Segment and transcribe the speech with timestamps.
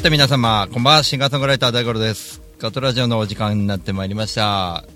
[0.00, 2.40] さて皆様、こんばんは、シンガーソングライター大五郎です。
[2.58, 4.86] ガトラジオのお時間になってまいりました。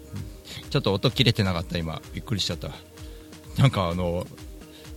[0.70, 2.00] ちょっと音切れてなかった、今。
[2.14, 2.70] びっくりしちゃった。
[3.60, 4.26] なんかあの、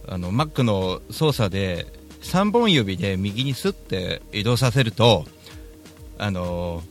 [0.07, 1.88] あの、Mac の操作で、
[2.21, 5.25] 3本指で右にスッて移動させると、
[6.17, 6.83] あの、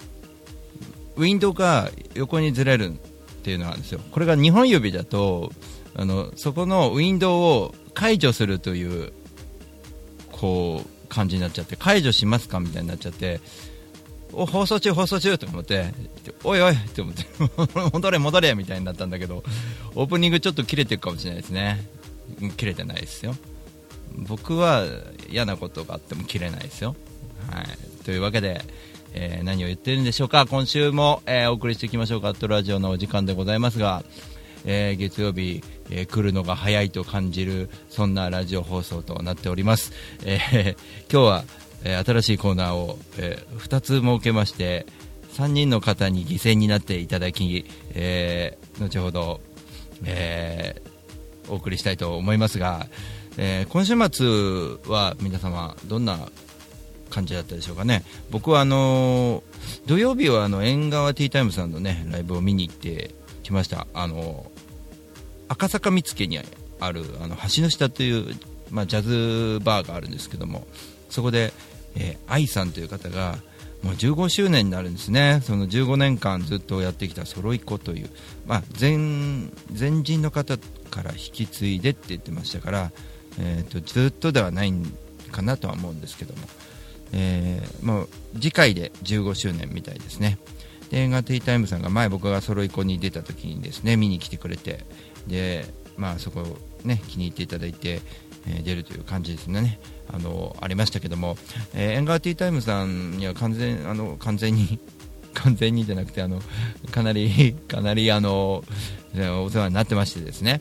[1.16, 2.92] ウィンドウが横にずれるっ
[3.42, 4.00] ていうのがあるんですよ。
[4.10, 5.52] これが2本指だと、
[5.94, 9.14] あの、そこのウィンドウを解除するという、
[10.32, 13.40] こう、感じになっちゃって解除しますかみたいになっちゃって
[14.32, 15.92] お放送中放送中と思って
[16.44, 17.24] おいおいって思って
[17.92, 19.44] 戻れ戻れみたいになったんだけど
[19.94, 21.86] オープニングちょっと切れてるかもしれないですね。
[22.56, 23.36] 切れてないですよ。
[24.14, 24.84] 僕は
[25.30, 26.96] 嫌なことがあっても切れないですよ。
[27.50, 27.66] はい。
[28.04, 28.64] というわけで
[29.14, 30.46] えー何を言ってるんでしょうか。
[30.46, 32.28] 今週も、えーお送りしていきましょうか。
[32.28, 34.04] アットラジオのお時間でございますが、
[34.66, 39.92] えー月曜日、えー来るのが早いと感じるそんなラジオ放送となっております、
[40.24, 40.76] えー
[41.10, 41.44] 今日は、
[41.84, 44.86] え新しいコーナーを、え2つ設けまして
[45.34, 47.64] 3人の方に犠牲になっていただき、
[47.94, 49.40] え後ほど、
[50.04, 50.82] え
[51.48, 52.86] お送りしたいと思いますが、
[53.38, 56.28] え今週末は皆様どんな
[57.10, 58.02] 感じだったでしょうかね。
[58.30, 59.42] 僕はあの
[59.86, 63.86] 土曜日はあの縁側ティータイムさんのねライブを見に行ってきました。
[63.94, 64.50] あの
[65.48, 66.38] 赤坂見附に
[66.80, 68.34] あるあの橋の下という、
[68.70, 70.66] まあ、ジャズバーがあるんですけども
[71.08, 71.52] そこで、
[71.96, 73.38] えー、愛さんという方が
[73.82, 75.40] もう15周年になるんですね。
[75.44, 78.10] その15年間ずっとやってきたソロイコという、
[78.46, 78.96] まあ、前
[79.78, 80.58] 前人の方
[80.90, 82.90] から引き継いでって言ってましたから、
[83.38, 84.72] えー、とずっとではない
[85.30, 86.40] かなとは思うんですけども、
[87.12, 90.38] えーもう次回で15周年みたいですね。
[90.90, 94.84] で映画ティータイムさんが前僕がソロイコに出た時にですね見に来てくれて
[95.26, 95.66] で
[95.96, 96.44] まあそこ
[96.84, 98.00] ね気に入っていただいて、
[98.46, 99.80] えー出るという感じですね。
[100.08, 101.36] あのありましたけども、
[101.74, 104.78] えー、エンガーティータイムさんには完全あの完全に
[105.34, 106.40] 完全にじゃなくてあの
[106.90, 108.64] かなり かなりあの
[109.44, 110.60] お世話になってましてですね。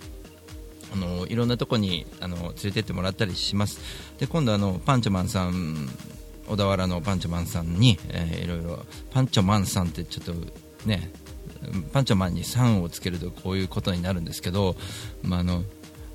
[0.94, 3.80] あのいろんなとこにあの連れてってもらったりします。
[4.18, 5.90] で今度あのパンチョマンさん
[6.48, 10.34] 小田原のパンチョマンさんに、えーいろいろパンチョマンさんってちょっと
[10.86, 11.12] ね
[11.92, 14.76] パンチョマンに「さん」をつけるとこういうことになるんですけど、
[15.24, 15.64] まあ、あの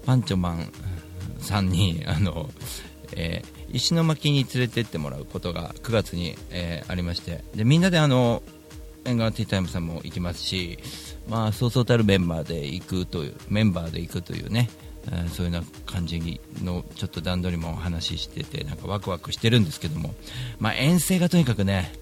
[0.05, 0.73] パンチョマン
[1.41, 2.51] さんに あの、
[3.13, 8.43] えー石巻に連れてってもらうことが9月に、えーありましてでみんなであの
[9.05, 10.81] 縁側ティータイムさんも行きますし、
[11.29, 14.69] まあ、そうそうたるメンバーで行くというメンバーで行くというね、
[15.07, 20.15] えーそういうような感じのちょっと段取りもお話しててなんかワクワクしてるんですけども、
[20.59, 21.93] まあ、遠征がとにかくね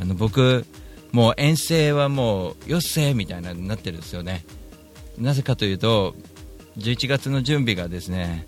[0.00, 0.64] あの僕
[1.12, 4.44] もう遠征はもうよっせみたいなになってるんですよね。
[5.18, 6.14] なぜかというと
[6.78, 8.46] 11月の準備がですね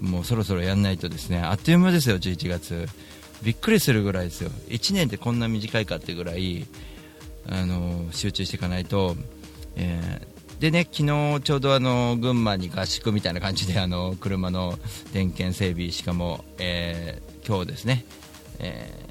[0.00, 2.88] もうそろそろやんないとですねあっという間ですよ11月。
[3.42, 4.50] びっくりするぐらいですよ。
[4.68, 6.66] 1年ってこんな短いかってぐらい
[7.48, 9.16] あの集中していかないと、
[9.76, 14.78] えーでね昨日ちょうどあの群馬に合宿みたいな感じであの車の
[15.14, 18.04] 点検整備しかも、えー今日ですね、
[18.58, 19.09] えー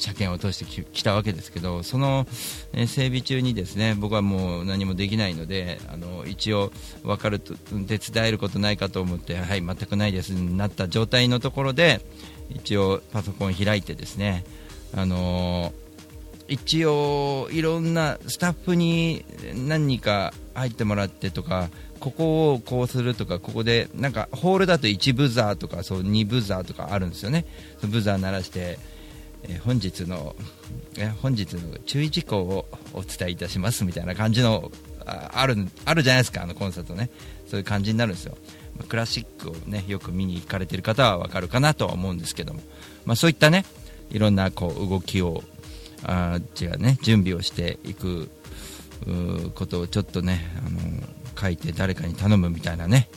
[0.00, 2.26] 車検を通してき来たわけですけどその、
[2.72, 6.72] え整備中にですね僕はもう何もできないのであの一応
[7.02, 7.54] 分かると
[7.86, 12.00] 手伝えることないかと思ってはい全くないですになった状態のところで
[12.48, 14.44] 一応パソコン開いてですね
[14.94, 15.72] あの
[16.48, 21.68] 一応いろんなスタッフに何人か入ってもらってとか
[22.00, 27.44] ここをこうするとかここでなんかホールだと1ブザーとかそう2ブザーとかあるんですよね。
[27.82, 28.78] ブザー鳴らして、
[29.44, 30.34] えー本日の
[30.96, 34.70] えー本日の注意事項をお伝えいたしますみたいな感じの
[35.06, 37.10] ああるあるじゃないですかあのコンサートね。
[37.46, 38.36] そういう感じになるんですよ。
[38.78, 42.60] まクラシックをねよく見に行かれてる方はわかるかなとは思うんですけども、
[43.04, 43.64] まあ、そういったね
[44.10, 45.42] いろんなこう動きを
[46.04, 48.30] あ違うね準備をしていく
[49.54, 50.78] ことをちょっとねあの
[51.40, 53.08] 書いて誰かに頼むみたいなね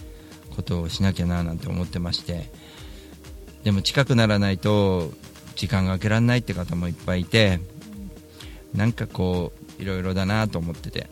[0.56, 2.50] ことをしなきゃななんて思ってまして。
[3.64, 5.12] でも近くならないと
[5.56, 7.60] 時間が空けられないって方もいっぱいいて
[8.74, 11.08] なんかこういろいろだなと思ってて。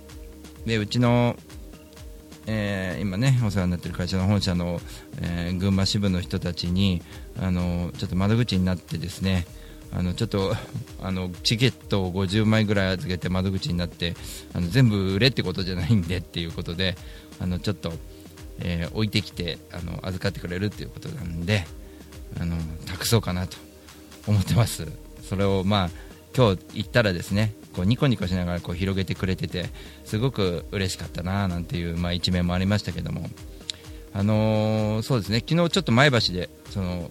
[0.66, 1.36] でうちの、
[2.46, 4.80] えー今ねお世話になってる会社の本社の、
[5.22, 7.02] えー群馬支部の人たちに
[7.40, 9.46] あのちょっと窓口になってですね
[9.92, 10.56] あのちょっと
[11.02, 14.16] あのチケットを50枚ぐらい預けて窓口になって
[14.54, 16.96] あの全部売れってことじゃないんでっていうことで
[17.40, 17.94] あのちょっと、
[18.60, 21.66] えー置いてきてあの預かってくれるっていうことなんで
[22.40, 22.56] あの
[22.86, 23.58] 託そうかなと。
[24.28, 24.88] 思ってます。
[25.24, 25.90] それをまあ
[26.36, 29.70] 今日行ったらですねこうニコニコしながらこう広げてくれてて
[30.06, 33.30] すごく嬉しかったななんていう、まあ、一面もありましたけども。
[34.14, 35.40] あのーそうですね。
[35.40, 37.10] 昨日ちょっと前橋でその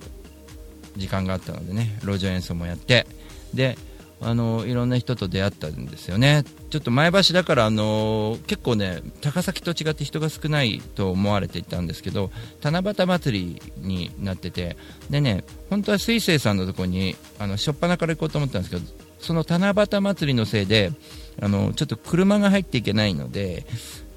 [0.96, 3.06] 時間があったのでね路上演奏もやって
[3.54, 3.78] で
[4.22, 6.44] あのいろんな人と出会ったんですよね。
[6.70, 12.30] ちょっと前橋だからあの結構ね高崎と違って人が少ないと思われていたんですけど
[12.62, 14.76] 七夕祭りになってて
[15.08, 18.82] でね本当は水星さんのところにあの初っ端から行こうと思ったんですけど
[19.18, 20.92] その七夕祭りのせいで
[21.40, 23.66] あのちょっと車が入っていけないので、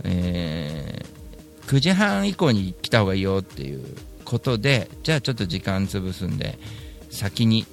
[0.03, 1.23] えー
[1.67, 3.83] 9時半以降に来た方がいいよっていう
[4.25, 6.57] ことでじゃあちょっと時間潰すんで
[7.09, 7.65] 先に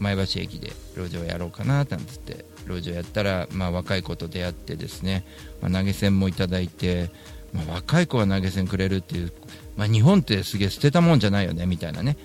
[0.00, 5.24] 前橋駅で路上やろうかななんつって路上やったら、まあ、若い子と出会ってですね、
[5.60, 7.10] まあ投げ銭もいただいて、
[7.52, 9.32] まあ若い子が投げ銭くれるっていう、
[9.76, 12.16] まあ、日本ってすげえ捨てたもんじゃないよねみたいなね、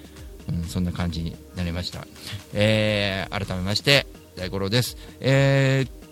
[0.50, 2.06] うん、そんな感じになりました、
[2.54, 6.06] えー改めまして大五郎です、えー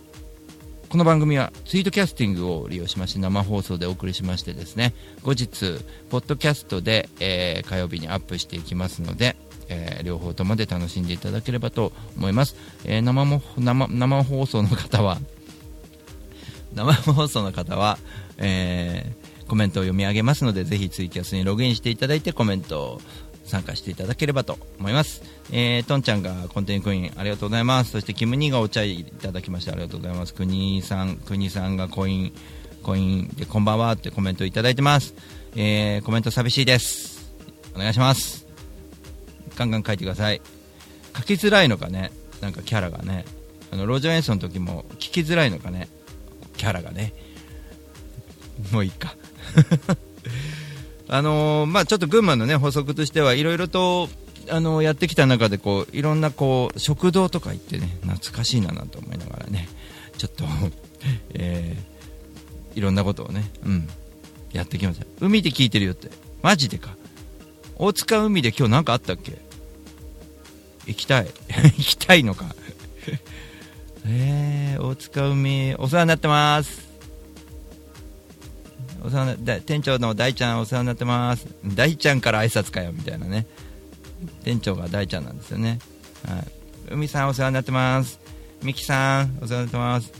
[0.89, 4.93] この番組はツイートキャスティングを利用しまして生放送でお送りしましてですね
[5.23, 9.35] 後日ポッドキャストで、えー火曜日にアップしていきますので、
[9.69, 12.55] えー両方ともで楽しんでいただければと思います、
[12.85, 15.19] えー生も生生放送の方は
[16.73, 17.97] 生放送の方は、
[18.37, 23.01] えーコメントを読み上げますのでぜひツイキャスにログインしていただいてコメントを
[23.45, 25.21] 参加していただければと思います、
[25.51, 27.91] えー、トンちゃんがコンテンツクイーンありがとうございます。
[27.91, 30.33] そしてキムニーがお茶いただきましてありがとうございます。
[30.33, 32.33] クニさんクニさんがコイン
[32.81, 35.13] コインでこんばんはってコメントいただいてます、
[35.55, 37.33] えーコメント寂しいです。
[37.75, 38.42] お願いします。
[39.55, 40.41] ガンガン書いてください。
[41.15, 42.11] 書きづらいのかね。
[42.41, 43.25] なんかキャラがね。
[43.71, 45.87] あの路上演奏の時も聞きづらいのかね。
[46.57, 47.13] キャラがね。
[48.71, 49.15] もういいか。
[51.09, 54.09] あのーまあ、ちょっと群馬の、ね、補足としてはいろいろと、
[54.49, 59.69] あのやってきた中でこういろんなこう食堂とか行ってね懐かしいななと思いながらね
[60.17, 60.43] ちょっと、
[61.33, 61.93] えー
[62.75, 63.87] いろんなことをね、うん、
[64.51, 65.05] やってきました。
[65.21, 66.09] 海で聞いてるよって。
[66.41, 66.95] マジでか。
[67.75, 69.37] 大塚海で今日何かあったっけ？
[70.87, 71.27] 行きたい。
[71.77, 72.53] 行きたいのか。
[74.05, 76.87] えー、大塚海お世話になってます。
[79.03, 81.45] お世話な店長の大ちゃんお世話になってます。
[81.65, 83.45] 大ちゃんから挨拶かよみたいなね。
[84.43, 85.79] 店長が大ちゃんなんですよね。
[86.27, 86.47] はい。
[86.91, 88.19] 海さんお世話になってます。
[88.61, 90.11] ミキさんお世話になってます。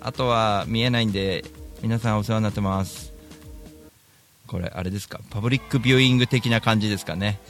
[0.00, 1.44] あとは見えないんで
[1.82, 3.12] 皆さんお世話になってます。
[4.46, 5.20] これあれですか？
[5.30, 7.40] パブリックビューイング的な感じですかね。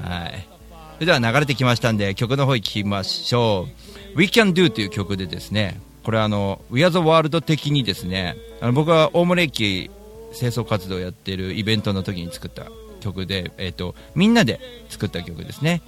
[0.00, 0.48] はい。
[0.96, 3.68] それでは流れてきましたんで曲の方行きましょ
[4.14, 4.18] う。
[4.18, 9.90] We Can Do という曲でですねこれあの We Are the World 的にですねあの僕は大森駅
[10.32, 12.68] 清掃活動をやっているイベントの時に作った
[13.00, 14.58] 曲で、えー、とみんなで
[14.88, 15.82] 作った曲ですね。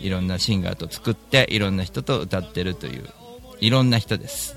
[0.00, 3.04] いろんなシンガーと作っていろんな人と歌ってるという
[3.60, 4.56] いろんな人です。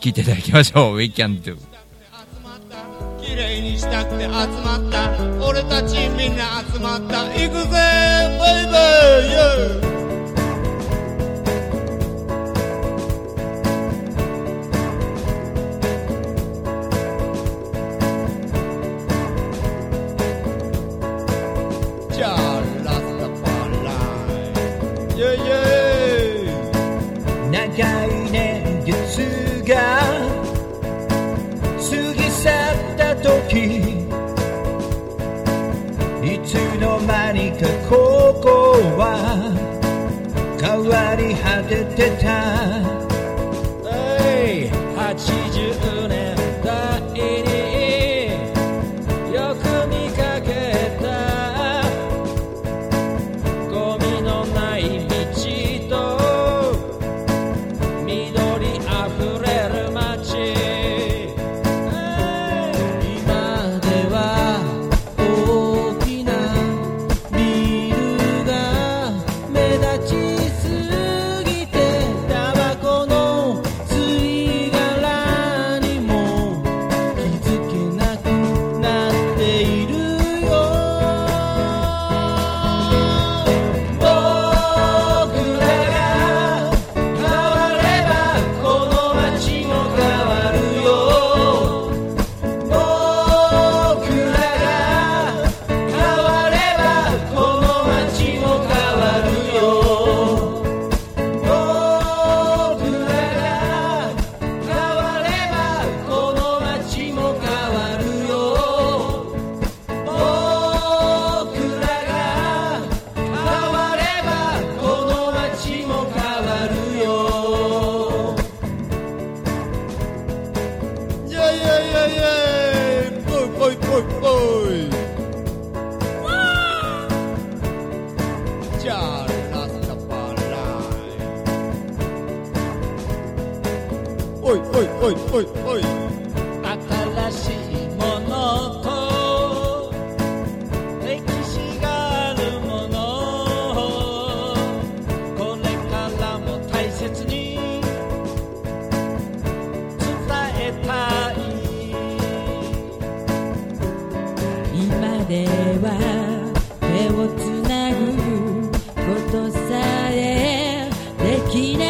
[0.00, 0.96] 聴いていただきましょう。
[0.96, 1.56] We Can Do
[3.32, 5.10] 綺麗にしたくて集まった。
[5.42, 7.24] 俺たちみんな集まった。
[7.32, 8.76] 行くぜバイバ
[9.20, 9.30] イ、
[22.10, 23.48] じゃあラスタパ
[23.82, 23.96] ラ
[25.08, 25.56] イイェイイェ
[26.48, 27.62] イ。
[27.78, 28.01] 長
[36.52, 39.56] つの間にかここは
[40.60, 42.28] 変わり果ててた
[44.20, 44.70] hey!
[44.94, 46.31] 80年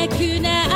[0.07, 0.72] güne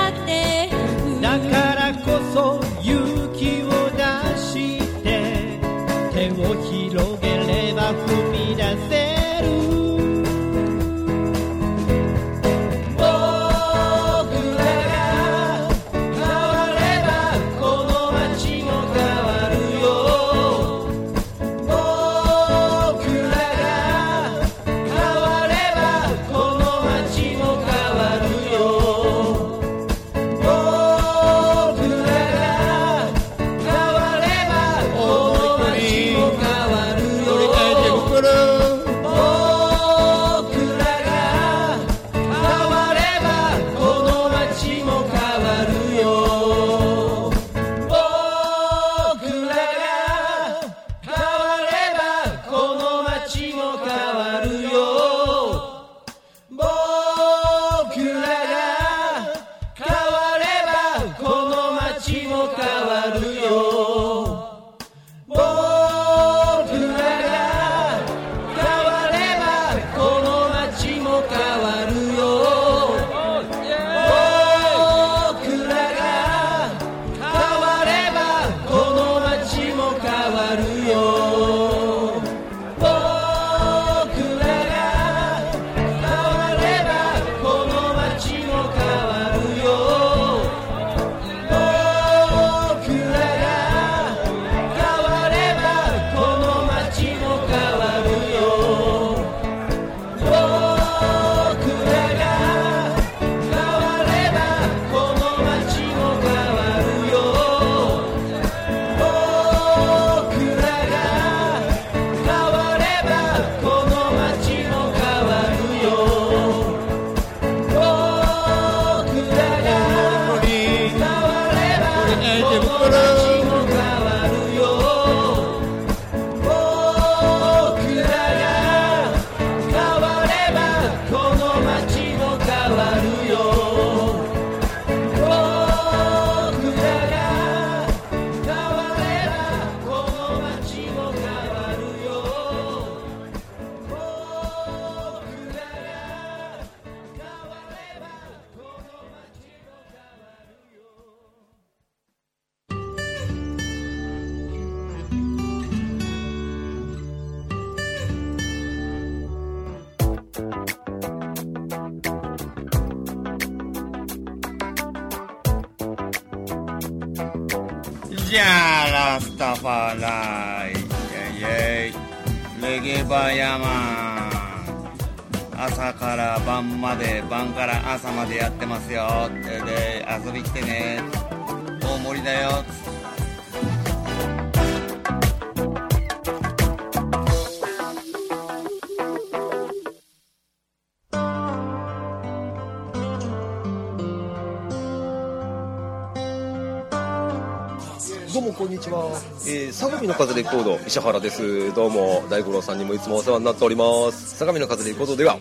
[200.07, 201.75] の風レコード石原です。
[201.75, 204.37] どうも大五郎さんにもいつもお世話になっております。
[204.37, 205.39] 相模の風レコードでは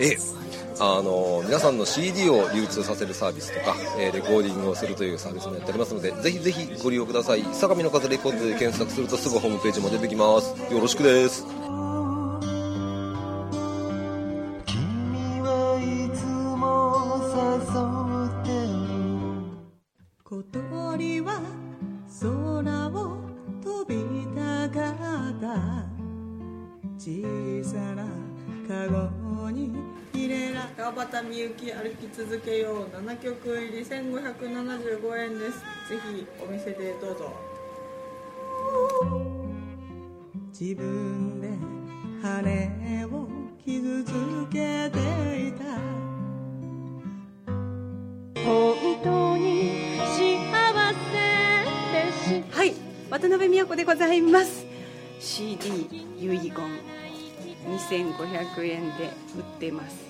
[0.00, 0.16] え
[0.80, 7.44] あの皆さんの CD を流通させるサービスとか、えレコーディングをするというサービスもやっておりますのでぜひぜひご利用ください。
[7.52, 10.54] 相模の風レコードで検索するとすぐホームページも出てきます。
[10.72, 11.59] よろしくです。
[31.20, 35.58] 田みゆき歩き続けよう7曲入り1575円です。
[35.86, 37.30] ぜひお店でどうぞ。
[40.58, 41.50] 自分で
[42.22, 43.28] 羽を
[43.62, 44.12] 傷つ
[44.50, 45.64] けていた。
[48.42, 48.74] 本
[49.04, 50.40] 当に幸
[50.94, 51.12] せ
[51.92, 52.72] でしはい
[53.10, 54.64] 渡辺美代子でございます。
[55.18, 55.68] CD
[56.18, 56.50] 遺言
[57.68, 60.09] 2500円で売ってます。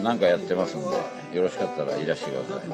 [0.00, 0.86] 何かやってますんで
[1.36, 2.68] よろしかったらいらしてください。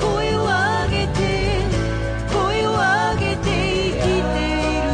[0.00, 1.18] 声を上げて
[2.32, 4.88] 声を上げて生きている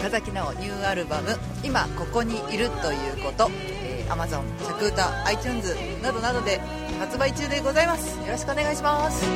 [0.00, 0.06] と。
[0.06, 6.60] 岡崎直ニューアルバム「今ここにいるということ」えー Amazon、着歌、iTunes などなどで
[7.00, 8.16] 発売中でございます。
[8.20, 9.26] よろしくお願いします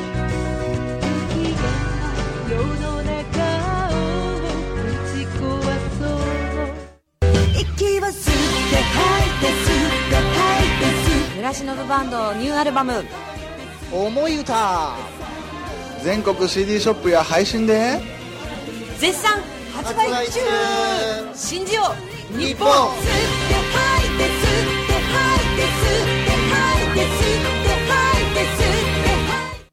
[8.01, 8.33] そう息は吸って吐
[9.27, 10.69] いて吸って吐い
[11.27, 13.03] て暮らしの部バンドニューアルバム。
[13.91, 14.95] 思い歌。
[16.03, 17.99] 全国 CD ショップや配信で。
[18.97, 19.39] 絶賛
[19.73, 20.39] 発売中。
[21.35, 21.83] 信じよ
[22.33, 22.67] う日本。
[22.67, 29.69] 吸って吐いて吸って吐いて吸って吐いて吸って吐いて吸って吐いて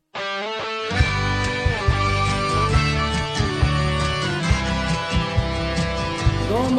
[6.48, 6.78] どうも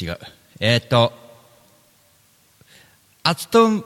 [0.00, 0.18] 違う。
[0.60, 1.12] えーっと、
[3.24, 3.84] アツトン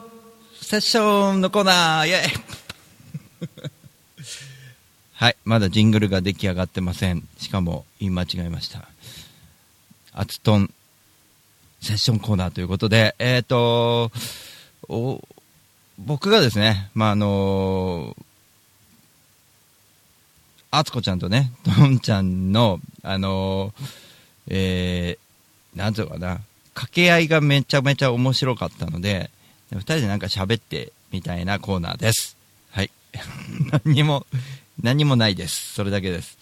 [0.61, 2.29] セッションのコーナー、イェイ
[5.13, 7.27] はい、まだジングルが出来上がってません。
[7.39, 8.87] しかも言い間違えました。
[10.11, 10.71] アツトン
[11.81, 14.11] セッションコーナーということで、えーっと、
[15.97, 18.15] 僕がですね、まあ、あの
[20.69, 24.13] あつこちゃんとね、とんちゃんの、あのー
[24.47, 25.17] え、
[25.75, 26.41] なんていうのかな、
[26.73, 29.29] 掛け合いがめちゃめちゃ面白かったので、
[29.71, 32.37] 二人でなんか喋ってみたいなコーナーです。
[32.71, 32.91] はい。
[33.85, 34.25] 何にも、
[34.81, 35.73] 何もないです。
[35.73, 36.37] それだけです。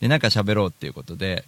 [0.00, 1.44] で、なんか喋ろうっていうことで、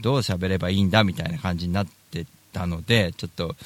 [0.00, 3.56] どう喋ればいいんだみたいな感じになってたので、ちょっと、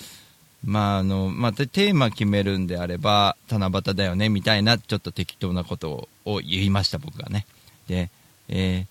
[0.64, 7.46] まあ、あの、まあ、テーマ決めるんであれば、七夕だよね、みたいな、ちょっと適当なことを言いました、僕がね。
[7.87, 8.11] で、
[8.48, 8.87] え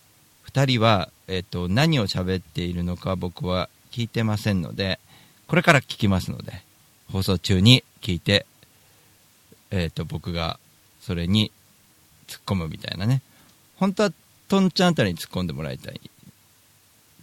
[0.46, 5.00] ー、2人は、えっと何を喋っているのか僕は聞いてませんので
[5.48, 6.64] これから聞きますので
[7.12, 8.48] 放送中に聞いて、
[9.70, 10.60] えっと僕が
[11.00, 11.52] それに
[12.28, 13.22] 突っ込むみたいなね。
[13.78, 14.14] 本当は
[14.48, 16.02] とんちゃんあたりに突っ込んでもらいたい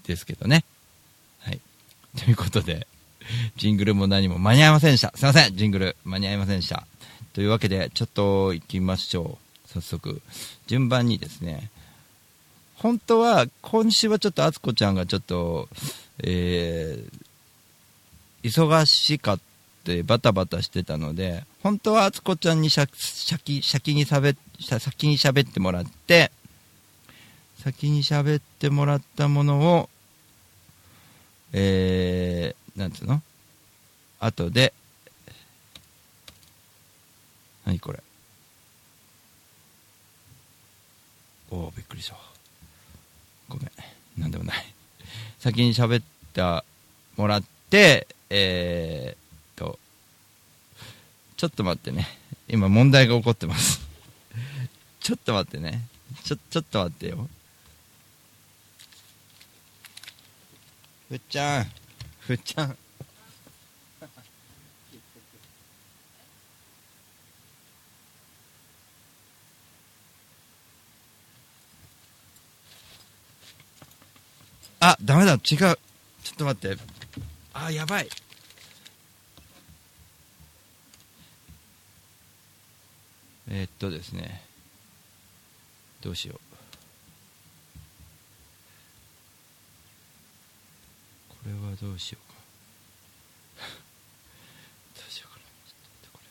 [0.07, 0.65] ですけどね。
[1.41, 1.61] はい。
[2.17, 2.87] ということで
[3.57, 5.13] ジングルも何も間に合いませんでした。
[5.17, 5.57] すいません。
[5.57, 6.87] ジングル間に合いませんでした。
[7.33, 9.69] というわけでちょっと行きましょう。
[9.69, 10.23] 早速
[10.69, 11.71] 順番にですね
[12.83, 15.69] 本当は今週はちょっとあつこちゃんがちょっと、
[16.19, 17.21] えー
[18.43, 19.41] 忙しかっ
[19.85, 26.33] てバタバタしてたので本当はあつこちゃんにしゃ先先にしゃべ先に喋ってもらって
[27.63, 29.91] 先に喋ってもらったものを
[31.53, 33.21] えー、なんつうの？
[34.21, 34.73] 後で
[37.67, 38.03] 何これ？
[41.51, 42.30] おおびっくりした。
[43.51, 43.71] ごめん。
[44.21, 44.75] なんでもない。
[45.41, 46.43] 先に喋って
[47.17, 49.19] もらってえー、っ
[49.57, 49.79] と
[51.37, 52.07] ちょっと待ってね。
[52.49, 53.81] 今問題が起こってます。
[55.01, 55.83] ちょっと待ってね。
[56.25, 57.29] ちょちょっと待ってよ。
[61.09, 61.67] ふっちゃん。
[62.21, 62.77] ふっちゃん。
[74.81, 75.39] あ、ダメだ、違う。
[75.47, 75.79] ちょっ
[76.39, 76.83] と待って。
[77.53, 78.09] あ、やばい。
[83.49, 84.43] えーっとですね。
[86.01, 86.39] どうしよう。
[91.29, 92.39] これはどうしようか。
[94.97, 95.45] どうしようかな。
[95.69, 96.31] ちょっと待ってこれ。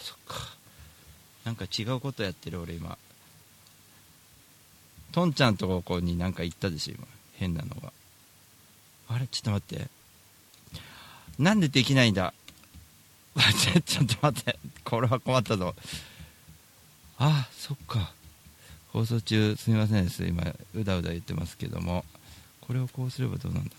[0.00, 0.36] そっか。
[1.44, 2.98] なんか違うことやってる俺今。
[5.12, 7.06] トンちゃんとこになんか行ったでしょ今。
[7.34, 7.92] 変なのが。
[9.08, 9.26] あれ？
[9.26, 9.88] ちょっと待って。
[11.38, 12.34] なんでできないんだ？
[13.84, 14.58] ちょっと待って。
[14.84, 15.74] これは困ったぞ。
[17.18, 18.12] あそっか。
[18.92, 19.56] 放送中。
[19.56, 20.26] すみませんです。
[20.26, 20.42] 今
[20.74, 22.04] うだうだ言ってますけども。
[22.60, 23.70] これをこうすればどうなんだ？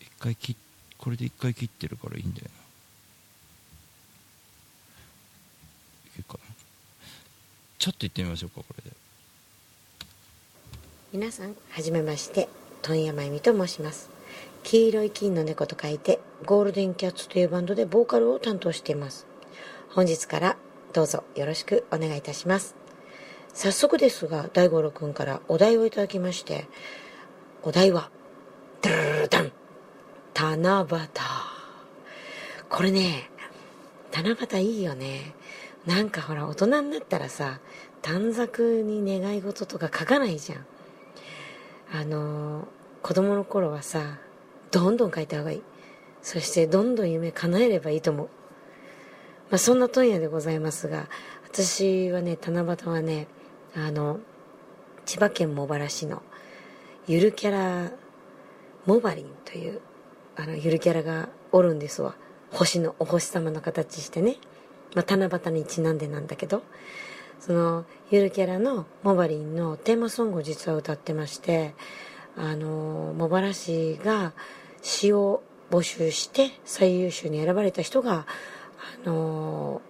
[0.00, 0.56] 一回切
[0.98, 2.50] これで一回切ってるからいいんだよな
[6.06, 6.40] いけるかな
[7.82, 8.96] ちょっと行ってみましょうかこれで。
[11.12, 12.48] 皆さんはじめまして
[12.80, 14.08] 問屋真由美と申します。
[14.62, 19.26] 黄色い金の猫と書いてゴールデンキャッツというバンドでボーカルを担当しています。
[19.90, 20.56] 本日から
[20.92, 22.76] どうぞよろしくお願いいたします。
[23.52, 26.68] 早速ですが大五郎くんからお題をいただきまして
[27.64, 28.10] お題は
[28.80, 29.52] ダルルルダン
[30.34, 31.08] 七夕
[32.68, 33.28] これね
[34.12, 35.34] 七夕いいよね
[35.86, 37.60] なんかほら大人になったらさ
[38.02, 40.66] 短冊に願い事とか書かないじゃん。
[41.94, 42.68] あの
[43.02, 44.18] 子供の頃はさ
[44.70, 45.62] どんどん書いた方がいい。
[46.22, 48.28] そしてどんどん夢叶えればいいと思う、
[49.50, 51.08] まあ、そんな問屋でございますが
[51.44, 53.26] 私はね七夕はね
[53.74, 54.20] あの
[55.04, 56.22] 千葉県茂原市の
[57.08, 57.90] ゆるキャラ
[58.86, 59.80] モバリンという
[60.36, 62.14] あのゆるキャラがおるんですわ。
[62.52, 64.36] 星のお星様の形してね、
[64.94, 66.62] まあ、七夕にちなんでなんだけど
[67.40, 71.74] そのゆるキャラのモバリンのテーマソングを実は歌ってまして
[72.36, 74.32] あの茂原市が
[74.82, 78.26] 詩を募集して最優秀に選ばれた人が
[79.04, 79.80] あの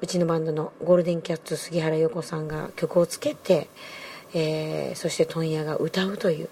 [0.00, 3.68] うちのバンドのゴールデンキャッツ杉原陽子さんが曲をつけて、
[4.34, 6.48] えーそして問屋が歌うという、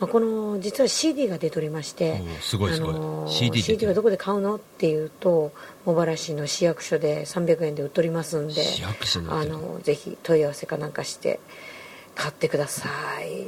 [0.00, 2.94] まあ、この実は CD が出ておりましてすごいすごい。
[2.94, 4.56] あのー CD はどこで買うの？
[4.56, 5.52] っていうと
[5.84, 11.40] 茂原市の市役所で300円で売っておりますんで市役所あのぜひ問い合わせかなんかして
[12.14, 12.88] 買ってくださ
[13.22, 13.46] い。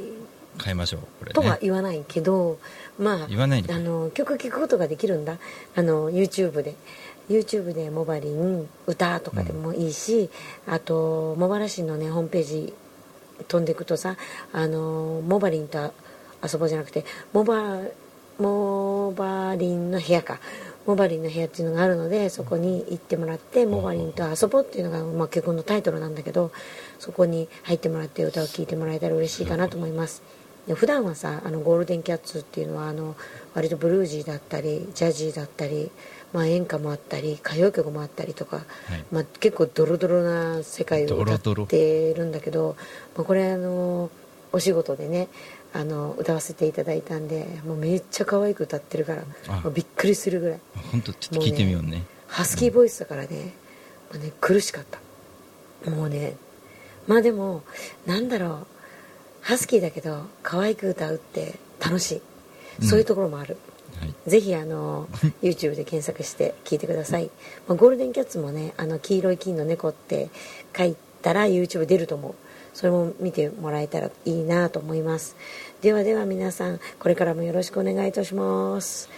[0.57, 1.33] 買いましょうこれね。
[1.33, 2.59] とは言わないけど、
[2.97, 5.37] まあ言わないあの曲聴くことができるんだ。
[5.75, 6.75] あの YouTube で。
[7.29, 10.29] YouTube でモバリン歌とかでもいいし、
[10.65, 12.73] あと茂原市のねホームページ
[13.49, 14.15] 飛んでいくとさ
[14.53, 15.93] あのモバリンと
[16.51, 17.81] 遊ぼうじゃなくてモバ
[18.39, 20.39] モバリンの部屋か。
[20.87, 26.51] モバリンの部屋っていうのがあるのでそこに行ってもらってモバリンと遊ぼうっていうのが、まあ、結婚のタイトルなんだけど
[26.97, 30.23] そこに入ってもらって歌を聴いてもらえたら嬉しいかなと思います。
[30.65, 33.15] で普段はさあのゴールデンキャッツっていうのはあの
[33.53, 35.91] 割とブルージーだったりジャジーだったり、
[36.33, 38.61] まあ、演歌もあったり歌謡曲もあったりとか、
[39.11, 42.75] まあ、結構ドロドロな世界を歌ってるんだけど、
[43.15, 44.09] まあ、これあの
[44.51, 45.27] お仕事でね
[45.77, 49.61] あの歌わせていただいたんでもうめっちゃ可愛く歌ってるからあ。
[49.61, 50.59] もうびっくりするぐらい。
[50.91, 52.03] 本当ちょっと聞いてみようね。
[52.27, 53.53] ハスキーボイスだからね,、
[54.09, 54.85] まあ、ね苦しかっ
[55.85, 55.91] た。
[55.91, 56.35] もうね
[57.05, 57.61] まあでも
[58.07, 58.67] なんだろう
[59.41, 62.21] ハスキーだけど可愛く歌うって楽しい。
[62.85, 63.57] そういうところもある、
[64.27, 65.07] ぜひあの
[65.41, 67.31] YouTube で検索して聞いてください、
[67.67, 70.29] まあ、ゴールデンキャッツもねあの黄色い金の猫って
[70.77, 72.35] 書いたら YouTube 出ると思う
[72.77, 75.35] それも見てもらえたらいいなと思います。
[75.81, 79.09] ではでは皆さんこれからもよろしくお願いいたします。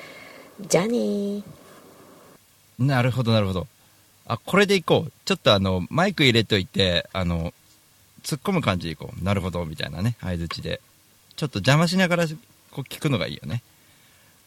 [0.61, 1.43] じゃあねー。
[2.79, 3.67] なるほどなるほど。
[4.27, 5.11] あこれでいこう。
[5.25, 7.53] ちょっとあのマイク入れといてあの
[8.23, 9.25] 突っ込む感じでいこう。
[9.25, 10.15] なるほどみたいなね。
[10.21, 10.79] 相づちで。
[11.35, 12.33] ちょっと邪魔しながらこ
[12.77, 13.61] う聞くのがいいよね。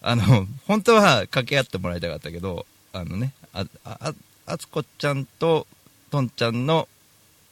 [0.01, 4.14] あの本当は掛け合ってもらいたかったけどあのねああ
[4.46, 5.66] あつこちゃんと
[6.11, 6.88] とんちゃんの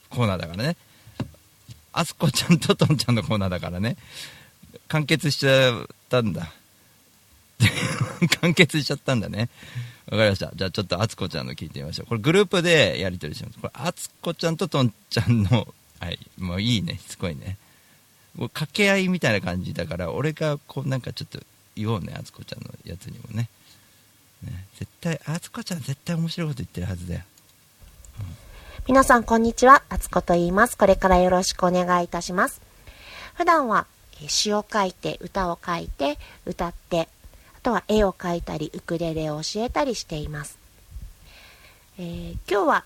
[0.09, 0.79] コーナーだからね。
[1.93, 3.97] あつこちゃんととんちゃんのコーナーだからね
[4.89, 6.53] 完結しちゃったんだ
[8.41, 9.49] 完結しちゃったんだね
[10.11, 10.51] わかりました。
[10.55, 12.07] じゃあちょっとあつこちゃんの聞いてみましょう。
[12.07, 13.59] これグループでやり取りします。
[13.59, 15.69] これあつこちゃんととんちゃんの、
[16.01, 17.57] はい、もういいね、しつこいね。
[18.35, 21.41] もう掛け合いみたいな感じだから、俺がこうなんかちょっと
[21.77, 23.49] 言おうね、あつこちゃんのやつにもね。
[24.43, 27.21] ね絶対、あつこちゃん絶対面白いこと言ってるはずだよ。
[28.91, 30.77] 皆さんこんにちは、あつこと言います。
[30.77, 32.61] これからよろしくお願いいたします。
[33.35, 33.87] 普段は
[34.21, 37.09] えー詩を書いて、歌を書いて、歌って、
[37.57, 40.59] あとは絵を描いたり、ウクレレを教えたりしています。
[42.01, 42.85] えー今日は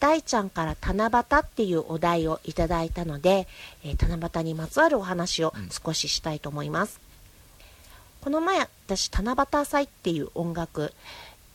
[0.00, 3.46] 大ちゃんから七夕っていうお題をいただいたので、
[3.84, 6.98] えー七夕にまつわるお話を少ししたいと思います。
[8.20, 10.92] この前私七夕祭っていう音楽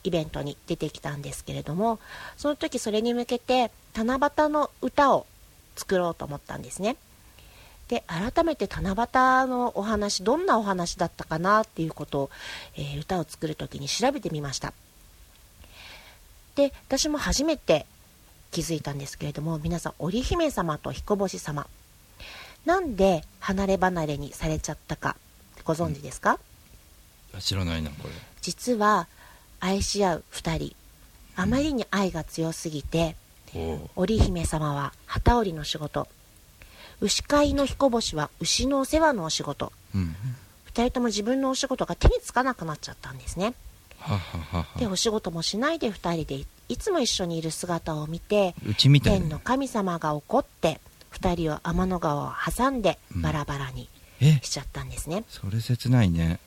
[0.04, 1.98] イベントに出てきたんですけれども
[2.36, 5.26] その時それに向けて七夕の歌を
[5.76, 6.96] 作ろうと思ったんですね。
[7.88, 12.30] で改めて七夕のお話どんなお話だったかなっていうことを、
[12.76, 14.72] えー歌を作る時に調べてみました。
[16.54, 17.86] で私も初めて
[18.50, 21.66] 気づいたんですけれども皆さん織姫様と彦星様。
[22.64, 25.16] なんで離れ離れにされちゃったか
[25.64, 26.38] ご存知ですか、
[27.34, 28.14] あ知らないなこれ。
[28.40, 29.08] 実は
[29.64, 30.76] 愛し合う2人。
[31.36, 33.14] あまりに愛が強すぎて
[33.94, 36.08] 織姫様は旗織りの仕事。
[37.00, 39.72] 牛飼いの彦星は牛のお世話のお仕事。
[39.94, 40.16] うん。
[40.74, 43.54] 2人とも自分のお仕事が手につかなくなっちゃったんですね。
[44.80, 48.56] でお仕事もしないで2人でいつも一緒にいる姿を見て
[49.00, 50.80] 天の神様が怒って
[51.12, 53.88] 2人を天の川を挟んでバラバラに
[54.20, 54.40] え？
[54.42, 56.40] しちゃったんですね、それ切ないね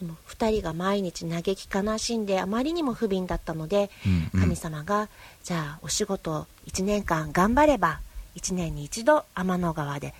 [0.00, 4.40] でも2人が毎日嘆き悲しんであまりにも不憫だったので、うんうん。
[4.42, 5.08] 神様が
[5.42, 8.00] じゃあお仕事を1年間頑張れば
[8.36, 10.12] 1年に一度天の川で、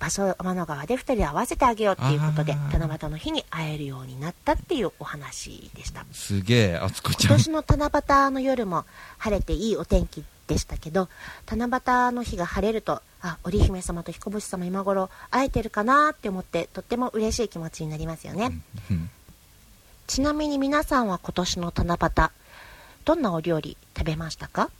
[0.00, 6.04] 場所を天の川で2人で合わせてあげようっていうことで七夕の日に会えるようになったっていうお話でした。
[6.12, 7.30] すげえあつこちゃん。
[7.30, 8.84] 今年の七夕の夜も
[9.18, 11.08] 晴れていいお天気でしたけど
[11.46, 18.50] 七夕の日が晴れるとあ織姫様と彦星様今頃会えてるかなって思ってとっても嬉しい気持ちになりますよね、
[18.90, 19.10] うん
[20.08, 22.30] ちなみに皆さんは今年の七夕
[23.04, 24.70] どんなお料理食べましたか？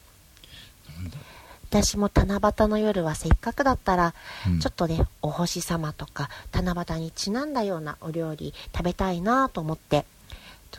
[1.69, 4.15] 私も七夕の夜はせっかくだったら、
[4.47, 4.59] うん。
[4.59, 10.07] ちょっとねお星様とか七夕にちなんだようなお料理食べたいなと思って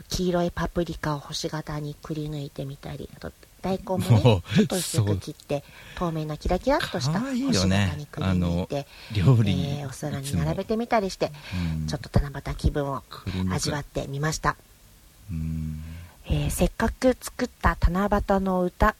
[0.08, 4.20] 黄色いパプリカを星型にくり抜いてみたりあと大根もねもう
[4.54, 5.62] ちょっと薄く切って
[5.96, 11.30] 透明なキラキラっとしたかわいい星型よねにくりて、料理にえーお皿に並べてみたりして、
[11.80, 11.86] うん。
[11.86, 13.02] ちょっと七夕気分を
[13.52, 14.56] 味わってみました。
[15.30, 15.82] うん。
[16.26, 18.94] えーせっかく作った七夕の歌、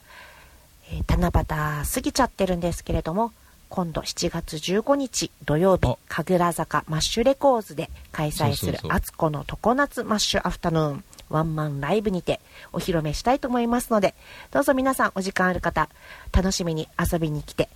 [0.91, 3.31] えー七夕過ぎちゃってるんですけれども
[3.69, 12.39] 今度7月15日土曜日神楽坂マッシュレコーズで開催するそうそうそう「あつこの常夏マッシュアフタヌーン」ワンマンライブにて
[12.73, 14.13] お披露目したいと思いますので
[14.51, 15.89] どうぞ皆さんお時間ある方
[16.31, 17.69] 楽しみに遊びに来て、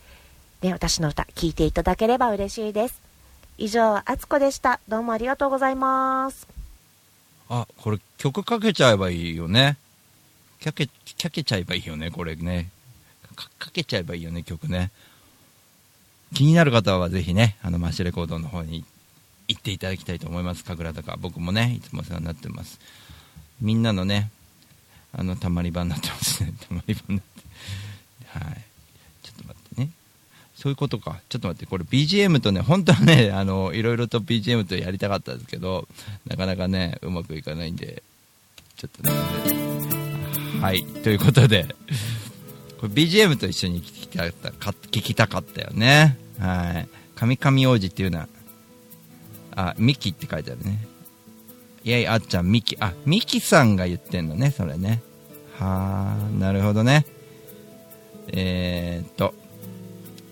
[0.62, 3.02] ね、私の歌聴いていただければ嬉しいです。
[3.58, 4.82] 以上あつこでした。
[4.90, 6.48] どうもありがとうございます。
[7.50, 9.78] あこれ曲かけちゃえばいいよね。
[10.64, 12.70] かけかけちゃえばいいよねこれね。
[13.36, 14.92] かかけちゃえばいいよね曲ね。
[16.34, 18.84] 気になる方はぜひねあのマッシュレコードの方に
[19.48, 20.66] 行っていただきたいと思います。
[20.66, 22.80] 神楽坂僕もねいつもお世話になってます。
[23.62, 24.32] みんなのね
[25.18, 26.54] あのたまり場になってますね。
[26.68, 28.40] たまり場になって。
[28.46, 28.62] はい。
[29.24, 29.90] ちょっと待ってね。
[30.56, 31.22] そういうことか。
[31.30, 31.66] ちょっと待って。
[31.66, 35.88] これ BGM とね本当はね あのいろいろと BGM とやりたかったんですけど
[36.28, 38.04] なかなかねうまくいかないんで
[38.76, 39.12] ちょっとね。
[40.62, 40.84] はい。
[40.84, 41.76] ということで
[42.80, 46.18] これ BGM と一緒に聞きたかった聞きたかったよね。
[46.40, 46.90] はい。
[47.16, 48.28] 神々王子っていうのは
[49.56, 50.86] あミキって書いてあるね。
[51.86, 55.04] いやいやあっちゃんミキあミキさんが言ってんのねそれね。
[55.60, 57.06] はあなるほどね。
[58.28, 59.36] えー、っと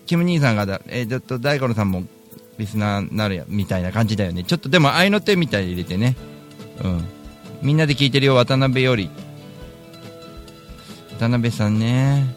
[0.06, 2.02] キム兄さんがだ、えー、ちょっと大五郎さんも
[2.58, 4.42] リスナーになるやみたいな感じだよね。
[4.42, 6.16] ちょっとでも愛の手みたいに入れてね。
[6.82, 7.04] うん。
[7.62, 9.08] みんなで聞いてるよ渡辺より。
[11.18, 12.34] 渡辺さんね。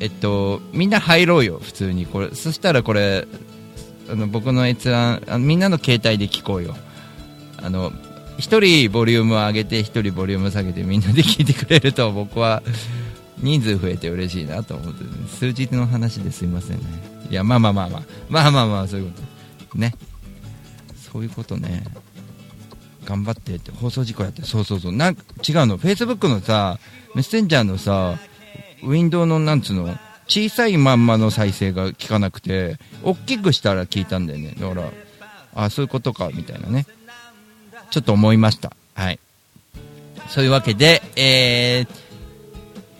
[0.00, 2.06] えっとみんな入ろうよ普通に。
[2.06, 3.26] これそしたらこれ
[4.10, 6.74] あの僕の閲覧あのみんなの携帯で聞こうよ。
[7.62, 7.92] あの
[8.38, 12.62] 一人ボリュームを上げて一人ボリューム下げてみんなで聞いてくれると僕は
[13.38, 16.84] 人数増えて嬉しいなと思って、数字の話ですいませんね。
[17.30, 18.02] いやまあまあまあまあ。
[18.28, 19.20] まあまあまあそういうこ
[19.72, 19.78] と。
[19.78, 19.94] ね。
[21.12, 21.84] そういうことね。
[23.04, 23.72] 頑張ってって。
[23.72, 24.42] 放送事故やって。
[24.42, 24.92] そうそうそう。
[24.92, 25.76] なんか違うの。
[25.76, 26.78] フェイスブックのさ
[27.14, 28.16] メッセンジャーのさ
[28.84, 29.96] ウィンドウのなんつうの？
[30.28, 34.54] 小さいまんまの再生が効かなくて大きくしたら聞いたんだよね。
[34.58, 34.90] だから
[35.54, 36.86] あそういうことかみたいなね。
[37.92, 38.72] ちょっと思いました。
[38.94, 39.20] はい。
[40.28, 41.86] そういうわけでえ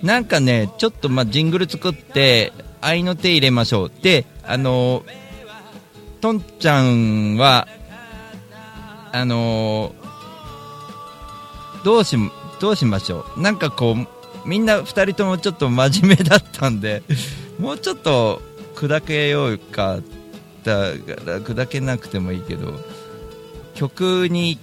[0.03, 2.53] ー、なんかねちょっとまあジングル作って
[2.83, 3.93] 愛の手入れましょう。
[4.03, 5.03] であの
[6.21, 7.67] とんちゃんは
[9.13, 9.95] あの
[11.85, 12.17] どうし
[12.61, 13.41] どうしましょう。
[13.41, 17.03] なんかこうみんな2人ともちょっと真面目だったんで
[17.59, 18.43] もうちょっと
[18.75, 20.01] 砕けようか
[20.65, 22.79] だから砕けなくてもいいけど
[23.75, 24.59] 曲に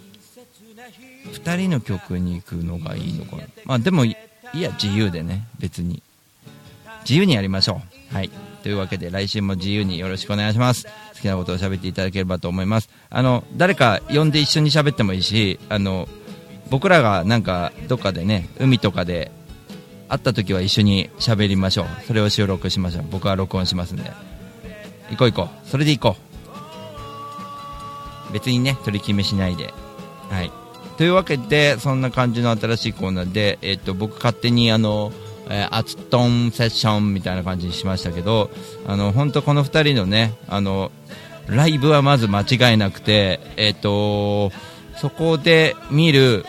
[1.34, 3.44] 2人の曲に行くのがいいのかな。
[3.66, 4.16] まあでもい
[4.54, 6.02] や自由でね別に。
[7.02, 8.16] 自由にやりましょう。
[8.16, 8.30] はい。
[8.62, 10.86] というわけで来週も自由によろしくお願いします。
[11.16, 12.90] 好きなことを喋っていただければと思います。
[13.10, 16.08] あの誰か呼んで一緒に喋ってもいいしあの
[16.70, 19.32] 僕らがなんかどっかでね海とかで
[20.08, 21.88] 会った時は一緒に喋りましょう。
[22.08, 23.06] それを収録しましょう。
[23.10, 24.12] 僕は録音しますんで。
[25.10, 25.68] 行こう行こう。
[25.68, 26.18] それで行こ
[28.30, 28.34] う。
[28.34, 29.74] 別にね取り決めしないで。
[30.30, 30.52] はい。
[31.00, 35.14] というわけでそんな感じの新しいコーナーで、えっと僕勝手にあの、
[35.50, 38.50] えーアツトンセッションみたいな感じにしましたけど
[38.86, 40.92] あの本当この2人のねあの
[41.48, 44.52] ライブはまず間違いなくて、えっと
[44.98, 46.44] そこで見る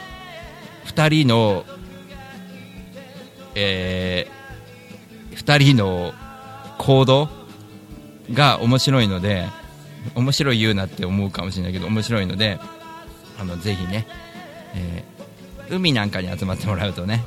[0.87, 1.65] 2人の、
[3.55, 4.27] え
[5.37, 6.13] 2人の
[6.77, 7.29] 行動
[8.33, 9.47] が面白いので
[10.17, 12.59] 面白い言うなって思うかもしれないけど面白いので
[13.39, 14.07] あのぜひね、
[14.75, 15.21] えー
[15.71, 17.25] 海なんかに集まってもらうとね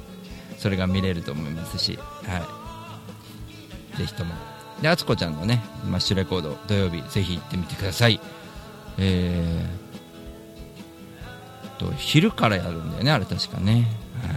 [0.58, 2.46] それが見れると思いますし、は
[3.96, 4.34] い、ぜひとも。
[4.82, 8.20] であつこちゃんのねマッシュレコード土曜日ぜひ行ってみてください。
[8.98, 13.88] えー、と昼からやるんだよねあれ確かね、
[14.22, 14.34] は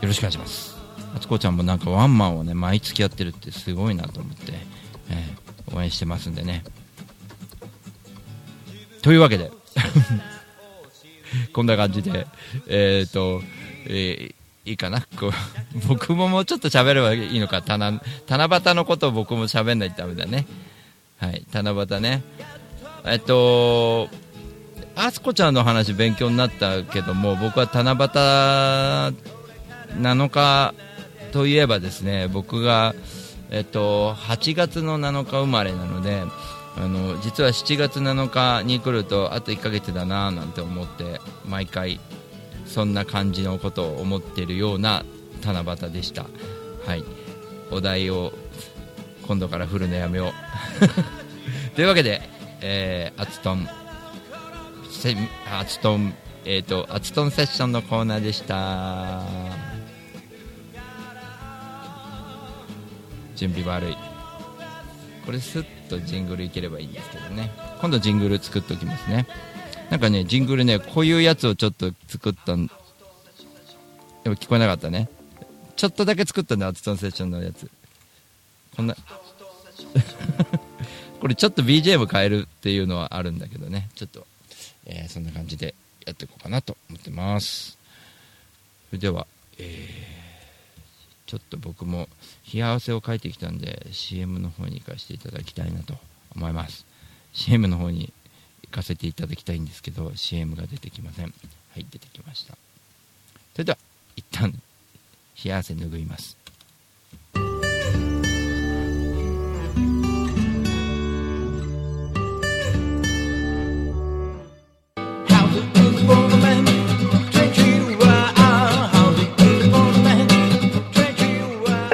[0.00, 0.76] い、よろしくお願いします。
[1.14, 4.52] あつこちゃんもなんかワンマンをね毎月やってるってすごいなと思って、
[5.10, 6.62] えー応援してますんでね。
[9.02, 9.50] というわけで。
[11.52, 12.26] こんな感じで。
[12.68, 13.42] えっ、と、
[13.86, 14.34] えー
[14.66, 15.06] いいかな？
[15.16, 15.32] こう
[15.86, 17.62] 僕ももうちょっと喋ればいいのか。
[17.64, 20.46] 七七夕のことを僕も喋んないとダメだね。
[21.18, 22.24] はい七夕ね。
[23.04, 24.10] えっと
[24.96, 27.96] あすこちゃんの話勉強になったけども僕は七夕
[30.00, 30.74] 7日
[31.32, 32.94] といえばですね僕が、
[33.50, 36.24] えっと、8月の7日生まれなので
[36.76, 42.00] あの実は7月7日に来るとあと1ヶ月だななんて思って毎回
[42.66, 45.04] そんな感じのことを思っているような
[45.44, 46.26] 七夕でした。
[46.84, 47.04] はい。
[47.70, 48.32] お題を
[49.26, 50.32] 今度から振るのやめよ
[51.72, 51.74] う。
[51.74, 52.28] というわけで、
[52.60, 53.68] えー、アツトン
[54.90, 55.16] セ
[55.50, 59.22] アツトンえっ、とアツトンセッションのコーナーでした。
[63.34, 63.96] 準備悪い。
[65.24, 67.50] これスッとジングルいければいいんですけどね。
[67.80, 69.26] 今度ジングル作っておきますね。
[69.90, 72.72] なんかねジングルねこういうやつをちょっと作ったんで
[74.30, 75.08] も聞こえなかったね。
[75.76, 77.70] ちょっとだけ作ったんだアツトンセッションのやつ。
[78.76, 78.96] こんな
[81.20, 83.88] これちょっと BGM 変えるっていうのはあるんだけどね。
[83.94, 84.26] ちょっと、
[84.84, 87.78] えーそんな感じでやっていこうかなと思ってます。
[88.90, 89.26] それでは、
[89.58, 90.15] えー
[91.26, 92.08] ちょっと僕も
[92.52, 95.94] 冷や汗をかいてきたんで CM の方に行かせていただきたいなと
[96.34, 96.86] 思います。
[97.32, 98.12] CM の方に
[98.62, 101.26] 行かせていただきたいんですけど CM が出てきません。
[101.26, 101.30] は
[101.76, 102.54] い出てきました。
[103.52, 103.78] それでは
[104.16, 106.36] 一旦冷や汗拭います。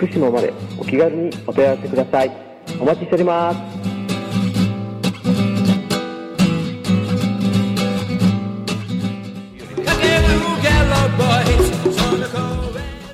[0.00, 2.30] 福島までお気軽にお問い合わせください
[2.80, 3.58] お待ちしております。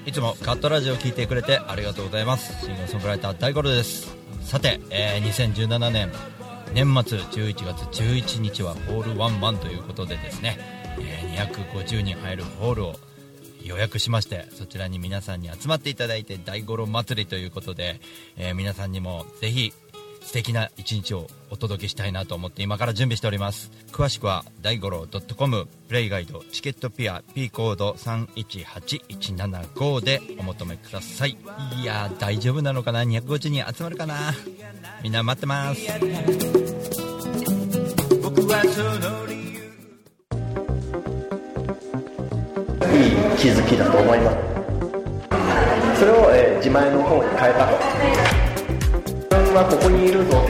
[0.06, 2.64] いつもカットラジオを聞いてくれてありがとうございます。
[2.64, 4.16] シンガーソングライター大五郎です。
[4.42, 6.12] さて、えー2017年
[6.72, 10.56] 年末11月11日はホールワンマンということでですね、
[11.00, 12.94] えー250人入るホールを
[13.66, 18.00] 予約しましてそちらに皆さんに集まっていただいて大五郎祭りということで、
[18.36, 19.72] えー皆さんにもぜひ
[20.22, 23.70] 素敵な一日をお届けしたいなと思って今から準備しております。
[23.92, 25.06] 詳しくは大五郎
[25.36, 31.38] .com プレイガイドチケットピア P コード318175でお求めください。
[31.80, 34.34] いや大丈夫なのかな？250人集まるかな？
[35.04, 35.80] みんな待ってます。
[43.06, 44.36] いい気づきだと思います。
[46.00, 47.78] それを、えー自前の方に変えたと。
[49.06, 50.42] 自分はここにいるぞ。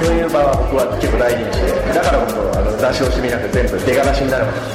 [0.00, 4.68] そういう場は僕は結構大事にしてだから僕あの出し惜しみなく全部出がらしになるまで伝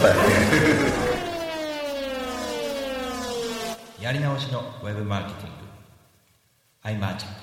[4.01, 7.05] えやり直しのウェブマーケティング。
[7.05, 7.42] iMarket 自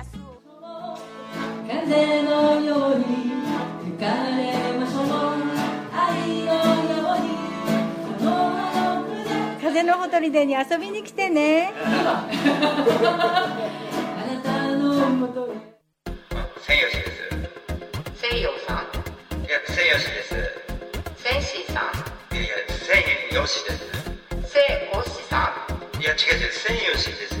[1.71, 3.05] 風のように
[3.85, 4.05] 吹か
[4.35, 5.05] れましょう
[5.93, 7.29] 愛のように
[8.19, 9.07] この葉の
[9.55, 11.71] 筆風のほとりでに遊びに来てね。
[11.77, 12.27] あ
[14.27, 15.55] なたのもとへ
[16.59, 18.27] 千吉です。
[18.27, 18.77] 西洋さん。
[19.39, 20.35] いや千吉です。
[21.15, 22.35] ーさん。
[22.35, 22.81] いやです。
[24.43, 24.59] 西
[24.93, 25.53] おしさ
[25.99, 27.40] いや違う違う千吉です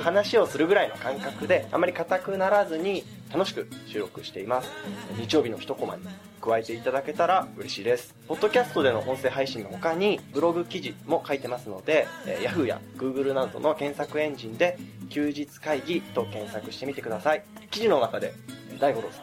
[0.00, 4.70] 話をするぐらいの感覚であまり硬くならずに楽しく収録しています。
[5.18, 6.02] 日曜日の一コマに
[6.40, 8.14] 加えていただけたら嬉しいです。
[8.28, 14.78] ポッドキャストでの音声配信の他にブログ記事も書いてますので、えー Yahoo や Google などの検索エンジンで
[15.08, 17.42] 休日会議と検索してみてください。
[17.70, 18.32] 記事の中で
[18.70, 19.22] えー大五郎さ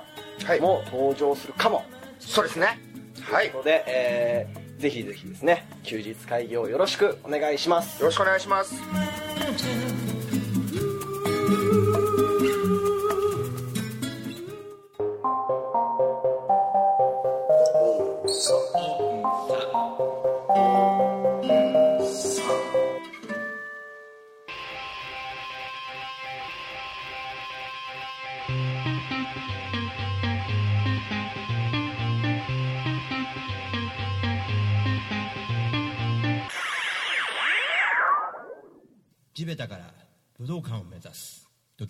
[0.56, 1.84] んも登場するかも、
[2.20, 2.80] そうですね。
[3.22, 3.46] はい。
[3.46, 8.02] ということで、えーぜひぜひですね休日会議をよろしくお願いします。
[8.02, 8.74] よろしくお願いします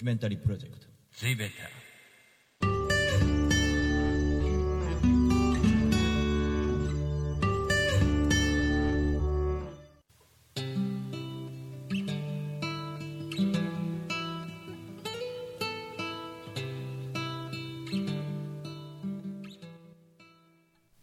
[0.03, 0.85] キュメンタリープロジェクト
[1.15, 1.53] 地べた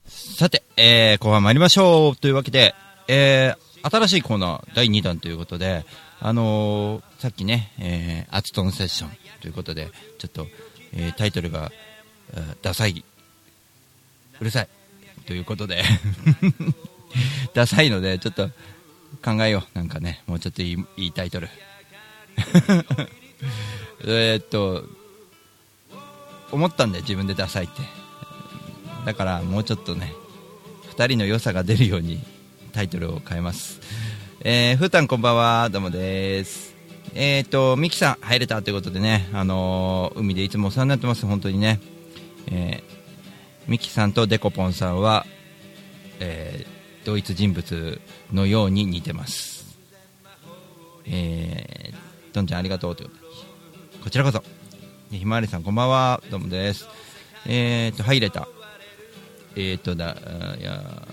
[0.06, 2.16] さて、えー、後半参りましょう。
[2.16, 2.74] というわけで、
[3.08, 5.84] えー、新しいコーナー第2弾ということで、
[6.20, 9.10] あのーさっきね、えー、アツトンセッション
[9.40, 10.46] ということで、ちょっと、
[10.92, 11.70] えータイトルが、
[12.62, 13.04] ダサい、
[14.40, 14.68] うるさい、
[15.26, 15.82] ということで、
[17.54, 18.50] ダサいので、ちょっと
[19.24, 19.78] 考えよう。
[19.78, 21.48] なんかね、もうちょっといいいいタイトル。
[24.06, 24.84] えっと、
[26.52, 27.82] 思ったんで、自分でダサいって。
[29.04, 30.12] だから、もうちょっとね、
[30.88, 32.22] 二人の良さが出るように
[32.70, 33.80] タイトルを変えます。
[34.42, 36.74] えー、ふーたんこんばんは、どうもです。
[37.14, 41.80] えーと、ミキさん入れたということでね、あのー海でいつもお世話になってます、本当にね。
[42.50, 43.00] えー
[43.68, 45.26] ミキさんとデコポンさんは、
[46.20, 48.00] えー同一人物
[48.30, 49.78] のように似てます。
[51.06, 53.30] えー、どんちゃんありがとうということで。
[54.04, 54.44] こちらこそ。
[55.10, 56.86] ひまわりさんこんばんは、どうもです。
[57.46, 58.48] えーと、入れた。
[59.56, 61.08] えーとだ、あいや、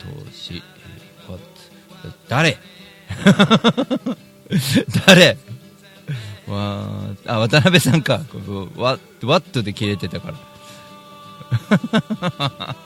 [0.00, 0.62] 投資、
[1.28, 1.42] what
[2.28, 2.56] 誰？
[5.06, 5.36] 誰？
[6.48, 8.20] わあ、渡辺さんか。
[8.30, 10.36] ここワワットで切れてたから。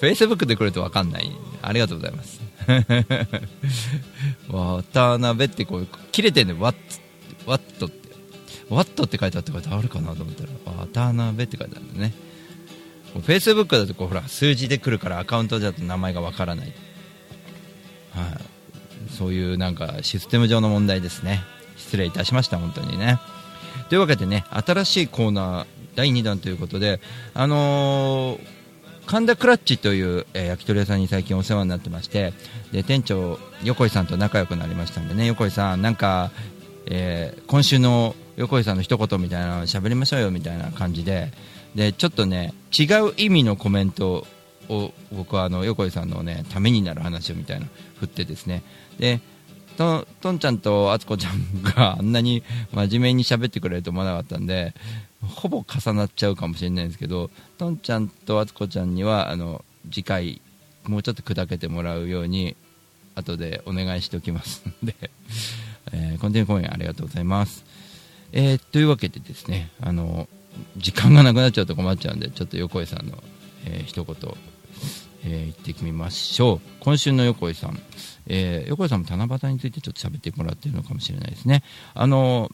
[0.00, 1.30] フェイスブックで来ると分かんない。
[1.60, 2.40] ありがとうございます。
[4.48, 6.76] 渡辺ってこう、切れてんねワッ
[7.46, 8.02] ワットって。
[8.68, 10.50] ワットって書いてあったから誰かなと思ったら、
[10.86, 12.12] 渡辺って書いてあるんだね。
[13.20, 16.72] フェイスブックだとこうほら数字で来るからアカウントだと名前がわからない、
[18.12, 18.22] は
[19.08, 21.42] い、そういうなんかシステム上の問題ですね。
[21.76, 23.18] 失礼いたしました本当にね。
[23.88, 27.00] というわけでね新しいコーナー第2弾ということで
[27.34, 28.62] あのー
[29.04, 32.32] 神田クラッチという、えー焼き鳥屋さんに最近お世話になってまして
[32.70, 35.26] で店長横井さんと仲良くなりましたんでね。
[35.26, 36.30] 横井さんなんか、
[36.86, 41.32] えー今週の横井さんの一言みたいなの喋りましょうよみたいな感じで
[41.74, 44.26] でちょっとね違う意味のコメント
[44.68, 47.66] を僕はあの横井さんのねためになる話をみたいな
[47.98, 48.62] 振ってですね。
[48.98, 49.20] で
[49.76, 52.42] ととんちゃんとあつこちゃんがあんなに
[52.72, 54.74] 真面目に喋ってくれると思わなかったんで
[55.22, 60.42] ほぼ重なっちゃうかもしれないんですけどとんちゃんとあつこちゃんにはあの次回
[60.84, 62.56] もうちょっと砕けてもらうように
[63.14, 64.62] 後でお願いしておきます。
[64.66, 64.94] の で、
[65.92, 67.64] えー、コンテンツ公演ありがとうございます。
[68.32, 70.28] えーというわけでですね、あの、
[70.76, 73.22] 時間がなくなっちゃうと困っちゃうんで、ちょっと横井さんの、
[73.64, 74.16] えー一言、
[75.24, 76.60] えー言ってみましょう。
[76.80, 77.78] 今週の横井さん、
[78.26, 81.62] えー横井さんも七夕についてちょっと喋ってもらってるのかもしれないですね。
[81.94, 82.50] あの、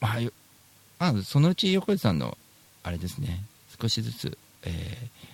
[0.00, 0.16] ま
[0.98, 2.36] あ、あ、そのうち横井さんの、
[2.82, 3.44] あれですね、
[3.80, 5.26] 少しずつ、えー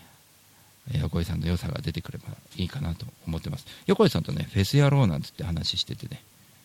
[1.00, 2.24] 横井さんの良さが出てくれば
[2.56, 3.66] いいかなと思ってます。
[3.86, 6.20] 横井さんとね、フェスやろうなんつって話しててね、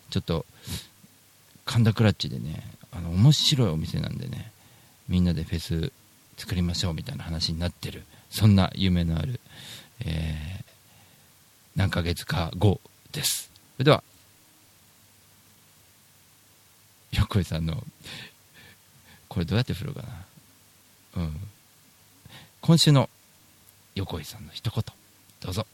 [0.09, 0.45] ちょっと、
[1.65, 4.51] 神田クラッチでね、あの、面白いお店なんでね、
[5.07, 5.91] みんなでフェス
[6.37, 9.39] 作りましょうみたいな話になってる、そんな夢のある、
[10.05, 10.67] えー
[11.75, 12.81] 何ヶ月か後
[13.11, 13.51] です。
[13.75, 14.03] それでは、
[17.11, 17.83] 横井さんの、
[19.29, 20.07] これどうやって振るかな。
[21.17, 21.39] うん。
[22.61, 23.11] 今週の
[23.93, 24.83] 横井さんの一言、
[25.39, 25.67] どうぞ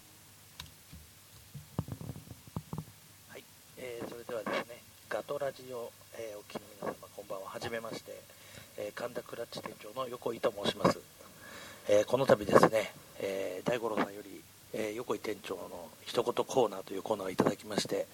[3.30, 3.44] はい。
[3.78, 7.50] えーそれではですね、ガトラジオ、えーお聞きの皆様、こんばんは。
[7.50, 8.12] はじめまして、
[8.78, 11.00] え神田クラッチ店長の横井と申します。
[11.88, 14.42] えこの度ですね、えー大五郎さんより、
[14.74, 18.08] え横井店長の一言コーナーというコーナーをいただきまして、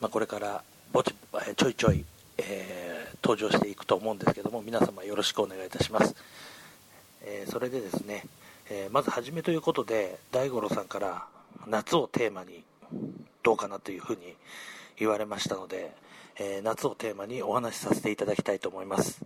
[0.00, 1.14] まあ、これからぼち、
[1.46, 2.04] えちょいちょい、
[2.38, 6.14] えー登場していくと思うんですけども、皆様よろしくお願いいたします。
[7.24, 8.24] えそれでですね、
[8.68, 11.26] えまずはじめということで大五郎さんから
[11.66, 12.64] 夏をテーマに
[13.42, 14.34] どうかなというふうに
[14.98, 15.92] 言われましたので、
[16.38, 19.24] えー夏をテーマにお話しさせていただきたいと思います、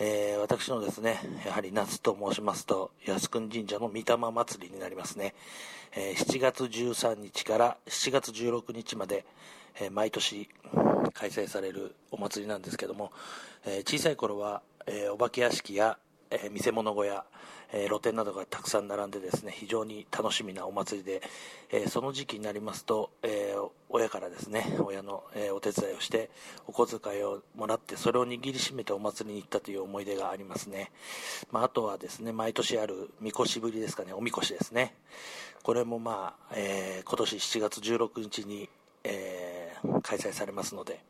[0.00, 5.34] えー私のですねやはり夏と申しますと靖国神社の御霊祭りになりますね、
[5.94, 9.24] えー7月13日から7月16日まで、
[9.80, 10.48] えー毎年
[11.14, 13.12] 開催されるお祭りなんですけども、
[13.66, 15.98] えー小さい頃は、えーお化け屋敷や、
[16.30, 17.24] えー見せ物小屋、
[17.72, 21.22] えー露店などがたくさん並んでですね非常に楽しみなお祭りで、
[21.70, 26.30] えーその時期になりますと、えー親からですね親の、えーお手伝いをして
[26.66, 30.90] お小遣いをもらってそれを握りしめてお祭りに行ったという思い出がありますね、
[31.50, 34.94] まあ、あとはですね毎年あるみこしぶりですかねおみこしですね。
[35.62, 38.68] これもまあ、えー今年7月16日に、
[40.02, 41.00] 開催されますので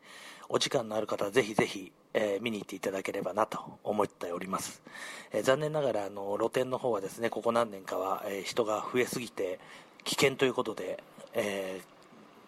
[0.49, 4.81] お時間のある方はぜひぜひ、えー見に行っていただければなと思っております、
[5.31, 9.59] えー残念ながらあの露店の方はですねここ何年かは、えー人が増えすぎて
[10.05, 11.03] 危険ということで、
[11.33, 11.99] えー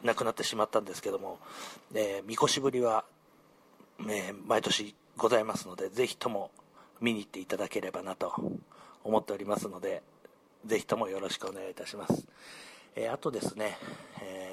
[0.03, 1.37] 亡くなってしまったんですけども、
[1.93, 3.03] えーみこしぶりは、
[4.09, 6.49] え毎年ございますのでぜひとも
[6.99, 8.33] 見に行っていただければなと
[9.03, 10.01] 思っておりますので
[10.65, 12.25] ぜひともよろしくお願いいたします、
[12.95, 13.77] えーあとですね、
[14.23, 14.50] えー、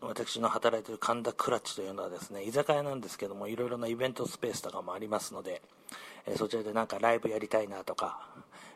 [0.00, 5.62] 私の働いている神田クラッチというのはですね居酒屋なんですけどもいろいろなイベントスペースとかもありますので、
[6.26, 8.20] えーそちらでなんかライブやりたいなとか、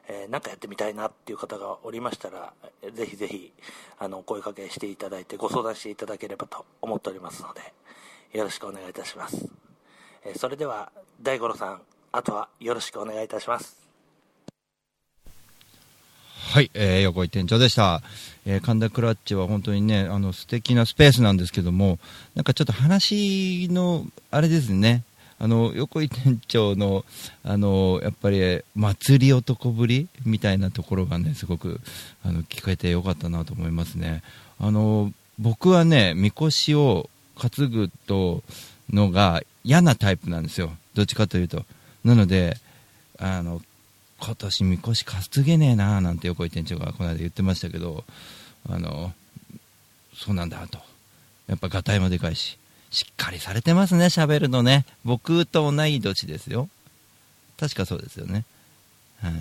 [0.09, 2.53] えーかやってみたいなっていう方がおりましたら
[2.93, 3.53] ぜひぜひ
[3.99, 7.61] あのお声かけしていただいてご相談していただければと思っておりますので
[8.37, 9.49] よろしくお願いいたします、
[10.25, 13.82] えーそれでは大五郎さんあとはよろしくお願いいたします。
[16.53, 18.03] はい、えー、横井店長でした。
[18.45, 21.99] えー神田クラッチは本当にね、あの、素敵なスペースなんですけども、
[22.35, 25.03] なんかちょっと話の、あれですね、
[25.39, 27.07] あの、横井店長の、
[27.43, 31.81] あの、やっぱり、祭り男ぶりみたいなところがね、すごく、
[32.23, 34.23] あの、聞かれてよかったなと思いますね。
[34.61, 38.43] あの、僕はね、みこしを担ぐと、
[38.93, 40.71] のが嫌なタイプなんですよ。
[40.93, 41.65] どっちかというと。
[42.05, 42.59] なので、
[43.19, 43.63] あの、
[44.25, 48.05] 今年みこし担げねえなーなんて横井店長がこの間言ってましたけど
[48.69, 49.13] あの
[50.15, 50.79] そうなんだと。
[51.49, 52.57] やっぱがたいもでかいし
[52.91, 54.87] しっかりされてますね喋るのね。
[55.05, 56.69] 僕と同い年ですよ。
[57.59, 58.45] 確かそうですよね。
[59.21, 59.33] はい。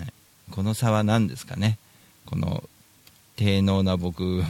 [0.50, 1.78] この差は何ですかね。
[2.26, 2.64] この
[3.36, 4.44] 低能な僕の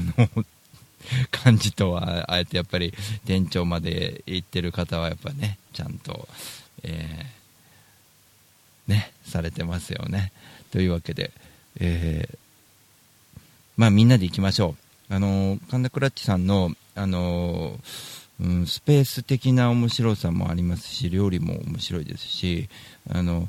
[1.31, 2.95] 感じとはあえてやっぱり
[3.27, 6.29] 店長まで行ってる方はやっぱねちゃんと
[6.85, 7.42] えー、
[9.25, 10.33] されてますよね。
[10.71, 11.33] というわけで、
[11.81, 12.39] えー
[13.77, 14.77] まあみんなで行きましょ
[15.11, 15.15] う。
[15.15, 17.79] あの神田クラッチさんの、あの
[18.41, 22.69] うん、スペース的な面白さもありますし、料理も面白いですし、
[23.11, 23.49] あの、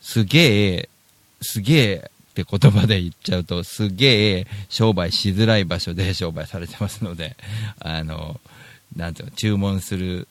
[0.00, 0.88] すげえ、
[1.42, 7.36] すげえって言葉で言っちゃうと、すげえ商売しづらい場所で商売されてますので、
[7.78, 8.40] あの、
[8.96, 10.28] なんていうの、注文する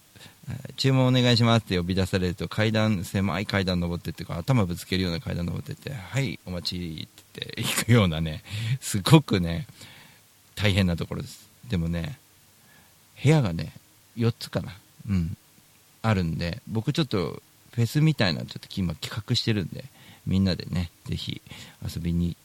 [0.76, 8.44] 注文お願いしますって呼び出されると階段狭い階段登ってっていうか頭ぶつけるような階段登ってってはいお待ちって言って行くようなね
[8.82, 9.68] すごくね
[10.56, 11.48] 大変なところです。
[11.70, 12.18] でもね
[13.24, 13.72] 部屋がね
[14.18, 14.78] 4つかな
[15.10, 15.38] うん
[16.02, 17.42] あるんで僕ちょっと
[17.72, 19.86] フェスみたいなちょっと今企画してるんで
[20.28, 21.42] みんなでねぜひ
[21.84, 22.38] 遊びに、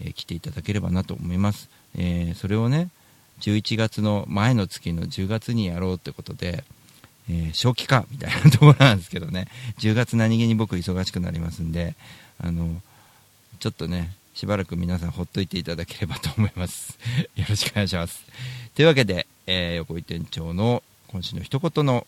[0.00, 2.88] え来ていただければなと思います、えーそれをね
[3.40, 6.62] 11月の前の月の10月にやろうってことで、
[7.30, 9.46] えー正気かみたいなところなんですけどね。
[9.78, 11.94] 10月何気に僕忙しくなりますんで
[12.38, 12.80] あの
[13.60, 16.98] ちょっとねしばらく皆さんほっといていただければと思います。
[17.36, 18.24] よろしくお願いします。
[18.74, 22.06] というわけで、えー横井店長の今週の一言の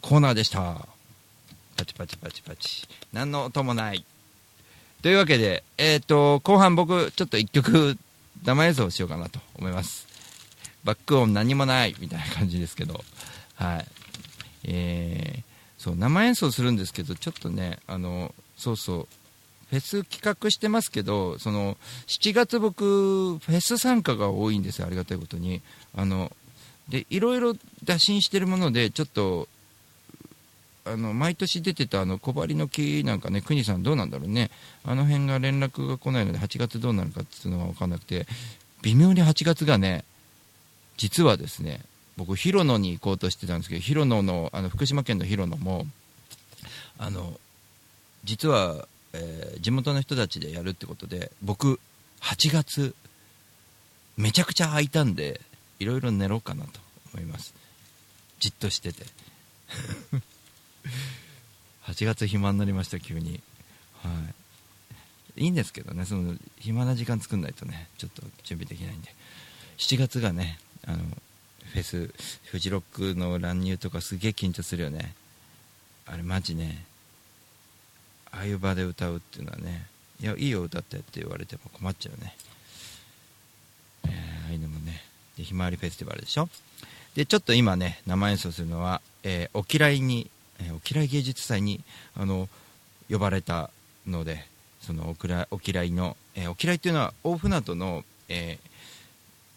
[0.00, 0.86] コーナーでした。
[1.76, 2.86] パチパチパチパチ。
[3.12, 4.04] 何の音もない。
[5.02, 7.98] というわけで、えー、と後半僕ちょっと一曲
[8.44, 10.06] 生演奏しようかなと思います。
[10.84, 13.04] バック音何もないみたいな感じですけど。
[13.56, 13.86] はい。
[14.66, 19.08] えーそう生演奏するんですけどちょっとねあのそうそう
[19.68, 25.62] フェス企画してますけどその7月僕フェス参加が多いんですよありがたいことに。
[25.94, 26.32] あの
[26.88, 27.54] でいろいろ
[27.84, 29.48] 打診してるものでちょっと
[30.84, 34.50] あの毎年出てたあの小針の木なんかね国さんどうなんだろうね。
[34.84, 38.26] あの辺が連絡が来ないので8月どうなるかっていうのが分かんなくて
[38.82, 40.04] 微妙に8月がね
[40.96, 41.80] 実はですね
[42.16, 45.86] 僕広野に行こうとしてたんですけど広野のあの福島県の広野も
[46.98, 47.38] あの
[48.24, 51.80] 実は、えー地元の人たちでやるってことで僕
[52.20, 52.94] 8月
[54.16, 55.40] めちゃくちゃ空いたんで
[55.78, 56.80] いろいろ寝ろうかなと
[57.14, 57.54] 思います。
[58.38, 59.04] じっとしてて。
[61.84, 63.40] 8月暇になりました急に。
[64.02, 64.10] は
[65.36, 65.44] い。
[65.44, 69.14] いいんですけどねその暇な時間作んないとねちょっと準備できないんで。
[69.78, 72.10] 7月がねあのェス
[72.44, 75.14] フジロックの乱入とかすげえ緊張するよね。
[76.06, 76.84] あれマジね。
[78.30, 79.86] ああいう場で歌うっていうのはね。
[80.20, 82.34] いやいいよ歌ってって言われても困っちゃうね、
[84.08, 84.08] え
[84.44, 85.02] ああいうのもね。
[85.36, 86.48] でひまわりフェスティバルでしょ。
[87.14, 91.82] でちょっと今ね生演奏するのは、えーお嫌いに、えーお嫌い芸術祭に
[92.14, 92.48] あの
[93.10, 93.70] 呼ばれた
[94.06, 94.46] ので
[94.80, 98.58] そのお嫌いお嫌いの、えーお嫌いっていうのは大船渡の、え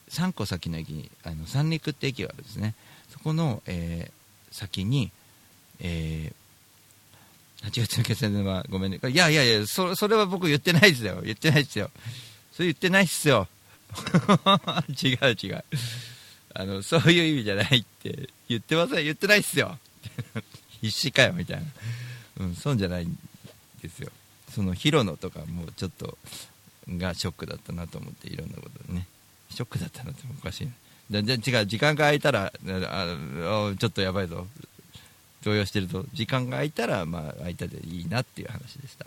[0.09, 2.75] 3個先の駅にあの三陸って駅があるんですね。
[3.09, 4.19] そこの、えー
[4.51, 5.11] 先に、
[5.79, 6.39] えー
[7.61, 8.99] 8月の決戦はごめんね。
[9.09, 11.19] いやいやいやそそれは僕言ってないですよ。
[11.23, 11.91] 言ってないですよ。
[12.53, 13.49] それ言ってないっすよ。
[15.03, 15.63] 違う違う。
[16.53, 18.29] あのそういう意味じゃないって。
[18.47, 19.03] 言ってません。
[19.03, 19.77] 言ってないっすよ。
[20.81, 21.65] 必死かよみたいな。
[22.37, 23.17] うんそうじゃないん
[23.81, 24.09] ですよ。
[24.55, 26.17] その広野とかもうちょっと
[26.87, 29.05] がショックだったなと思っていろんなことでね。
[29.49, 30.67] ショックだったなっておかしい
[31.09, 34.45] なじゃ違う時間が空いたらああちょっとやばいぞ。
[35.43, 39.05] 動揺してると時間が空いたらまあ空いたでいいなっていう話でした。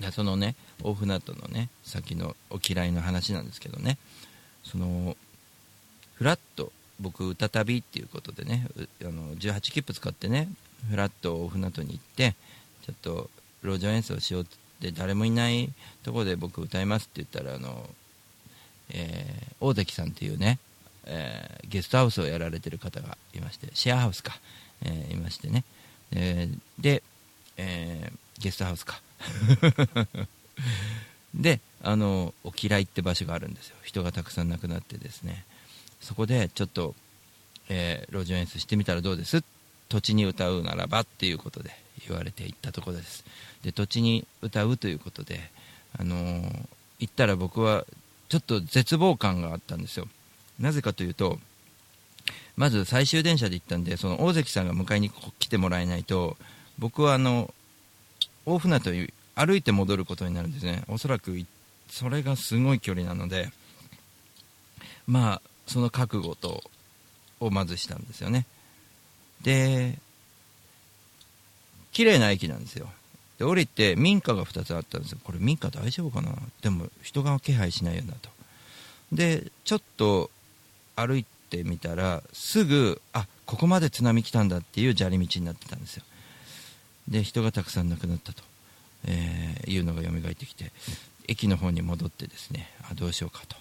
[0.00, 3.98] でそのね大船渡のね先のお嫌いの話なんですけどね。
[4.62, 5.16] その
[6.14, 8.66] フラット僕歌旅っていうことでね
[9.02, 10.48] あの18切符使ってね
[10.88, 12.34] フラット大船渡に行って
[12.86, 13.30] ちょっと
[13.62, 14.46] 路上演奏しようっ
[14.80, 15.70] て誰もいない
[16.02, 17.88] ところで僕歌いますって言ったらあの、
[18.90, 20.58] えー大関さんっていうね、
[21.06, 24.38] えーゲストハウスをやられてる方がいましてシェアハウスか、
[24.84, 25.64] えーいましてね、
[26.12, 27.02] えーで、
[27.56, 29.00] えーゲストハウスか。
[31.34, 33.76] であのお嫌いって場所があるんですよ。
[33.82, 35.44] 人がたくさん亡くなってですね。
[36.00, 36.94] そこでちょっと、
[37.68, 39.42] えー路上演奏してみたらどうです？
[39.88, 41.70] 土地に歌うならばっていうことで
[42.06, 43.24] 言われて行ったところです。
[43.62, 45.50] で土地に歌うということで、
[45.98, 46.68] あのー
[47.00, 47.84] 行ったら僕は
[48.34, 50.08] ちょっと絶望感があったんですよ。
[50.58, 51.38] なぜかというと
[52.56, 55.08] まず最終電車で行ったんでその大関さんが迎えに
[55.38, 56.36] 来てもらえないと
[56.76, 57.54] 僕はあの
[58.44, 60.82] 大船渡に歩いて戻ることになるんですね。
[60.88, 61.32] おそらく
[61.88, 63.52] それがすごい距離なので
[65.06, 66.64] まあその覚悟と
[67.38, 68.46] をまずしたんですよね。
[69.42, 69.96] で
[71.92, 72.88] 綺麗な駅なんですよ。
[73.44, 75.18] で降りて民家が2つあったんですよ。
[75.22, 76.32] これ民家大丈夫かな？
[76.62, 78.30] でも人が気配しないよなと。
[79.12, 80.30] でちょっと
[80.96, 86.04] 歩いてみたらすぐあここまで津波来たんだっていう砂利道になってたんですよ。
[87.08, 88.42] で人がたくさん亡くなったと、
[89.04, 90.72] えーいうのが蘇ってきて
[91.28, 93.56] 駅の方に戻ってですねあどうしようかと、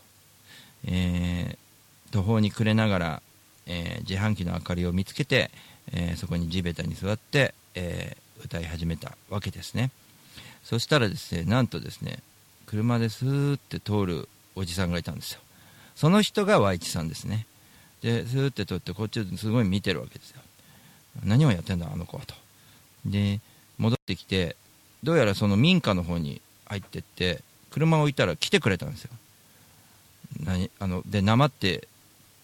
[0.86, 1.58] えー
[2.12, 3.22] 途方に暮れながら、
[3.66, 5.50] えー自販機の明かりを見つけて、
[5.92, 9.92] えそこに地べたに座って、えー歌い始めたわけですね。
[10.64, 12.20] そしたらですねなんとですね
[12.66, 15.40] 車でスーって通るおじさんがいたんですよ。
[15.96, 17.46] その人が Y 一さんですね。
[18.02, 20.42] でスーって通ってこっちをすごい見てるわけですよ。
[21.24, 22.34] 何をやってんだあの子はと。
[23.06, 23.40] で
[23.78, 24.56] 戻ってきて
[25.04, 29.12] どうやらその民家の方に入ってって車を置いたら来てくれたんですよ。
[30.44, 31.88] 何あので生って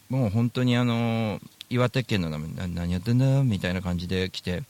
[0.10, 1.40] もう本当にあの
[1.70, 4.64] 岩手県の名前何やってんだみたいな感じで来て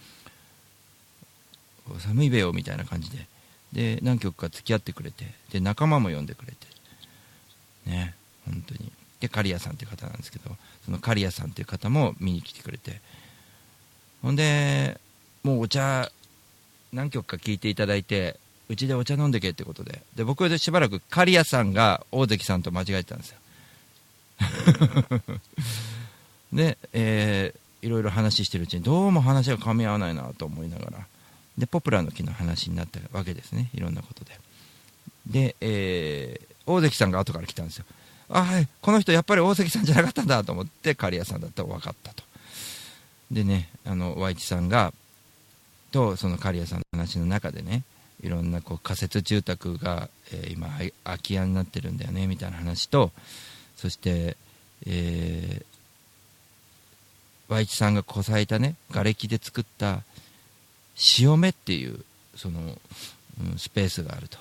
[2.00, 3.28] 寒いべよみたいな感じで。
[3.74, 5.26] で何曲か付き合ってくれて。
[5.52, 6.58] で仲間も呼んでくれて。
[7.86, 8.16] ね
[8.46, 8.92] 本当に。
[9.20, 10.50] で刈谷さんっていう方なんですけど
[10.86, 13.02] その刈谷さんっていう方も見に来てくれて。
[14.22, 15.00] ほんで
[15.44, 16.12] もうお茶
[16.92, 18.38] 何曲か聞いていただいて
[18.68, 20.02] うちでお茶飲んでけってことで。
[20.16, 23.38] で僕でしばらく刈谷さんが大関さんと間違えてたんですよ。
[26.54, 31.08] で、えーいろいろ話してるうちにどうも話が噛み合わないなと思いながら。
[31.60, 33.70] でポプラの木の話になったわけですね。
[33.74, 34.40] いろんなことで。
[35.28, 37.86] で、えー大関さんが後から来たんですよ。
[38.30, 42.24] あはいこの人やっぱり大関さんじゃなかったんだと思って刈谷さんだったら分かったと。
[43.32, 44.94] でねあの Y 一さんが
[45.92, 47.84] とその刈谷さんの話の中でね
[48.22, 50.70] いろんなこう仮設住宅が、えー今
[51.04, 53.12] 空き家になってるんだよねみたいな話と
[53.76, 54.38] そして、
[54.86, 60.04] えー、Y 一さんがこさえたね瓦礫で作った
[61.00, 62.04] 潮目っていう
[62.36, 62.64] その、う
[63.56, 64.38] んスペースがあると。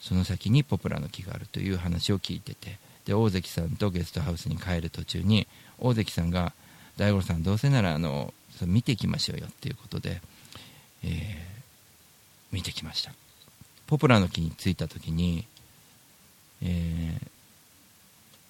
[0.00, 2.78] その先にポプラの木があるという話を聞いてて。
[3.04, 5.46] で大関さんとゲストハウスに帰る途中に
[5.78, 6.54] 大関さんが
[6.96, 10.20] 「大五郎さんどうせならあのそ見ていきましょうよ」っていうことで、
[11.02, 11.54] えー
[12.50, 13.12] 見てきました。
[13.88, 15.44] ポプラの木に着いた時に、
[16.62, 17.28] えー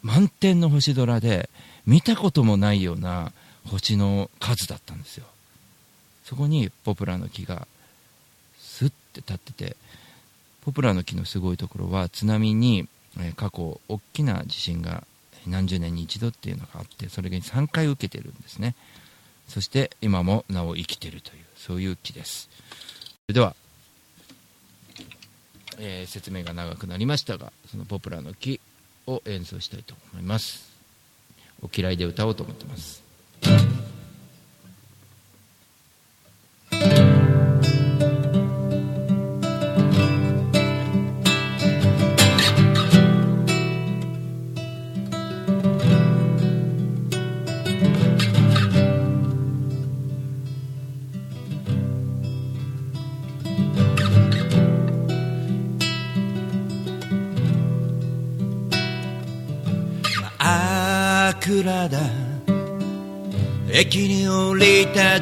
[0.02, 1.48] 満天の星空で
[1.86, 3.32] 見たこともないような
[3.64, 5.26] 星の数だったんですよ。
[6.24, 7.66] そこにポプラの木が
[8.58, 9.76] スッて立ってて
[10.64, 12.88] ポプラの木のすごいところは津波に、
[13.36, 15.04] 過去大きな地震が
[15.46, 18.74] 何十年に一度っていうのがあってそれが3回受けてるんですね。
[19.46, 22.48] そして今もなお生きてるというそういう木です。
[22.48, 23.54] それでは、
[25.78, 28.60] えー説明が長くなりましたがそのポプラの木
[29.06, 30.72] を演奏したいと思います。
[31.62, 33.02] お嫌いで歌おうと思ってます。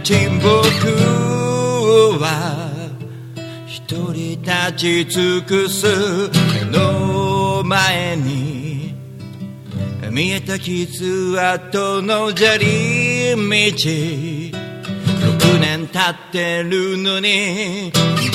[0.02, 0.48] りた沈黙
[2.18, 2.70] は
[3.66, 3.80] 一
[4.12, 8.94] 人立ち尽くす目の前に
[10.10, 13.38] 見えた傷跡の砂利道。
[15.22, 18.30] 6年経ってるのに地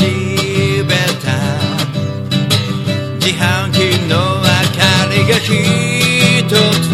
[0.84, 1.38] べた。
[3.20, 6.88] 自販機の明かりが一つ。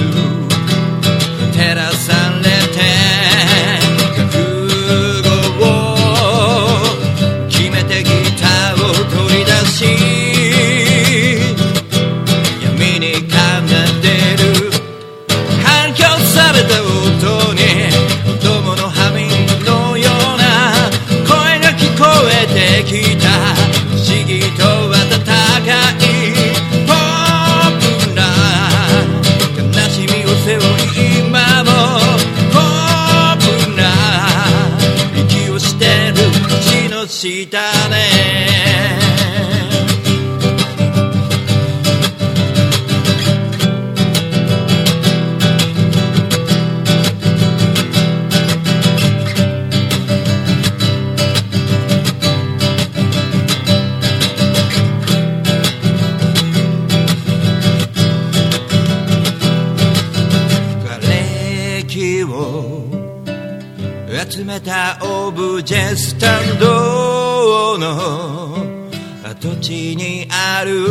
[1.53, 1.92] 照ら
[69.63, 70.85] 地にある。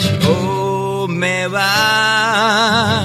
[0.00, 3.04] 潮目は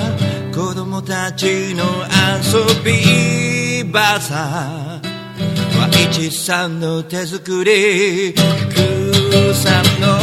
[0.55, 5.01] 子供たちの遊び場さ。
[5.79, 8.41] 和一さんの手作り草
[9.99, 10.17] の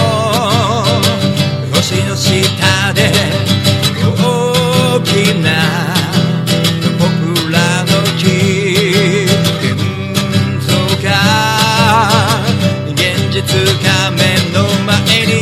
[1.72, 3.12] 星の下で
[4.02, 6.03] 大きな
[13.55, 14.18] 現実が目
[14.52, 14.90] の前
[15.26, 15.32] に。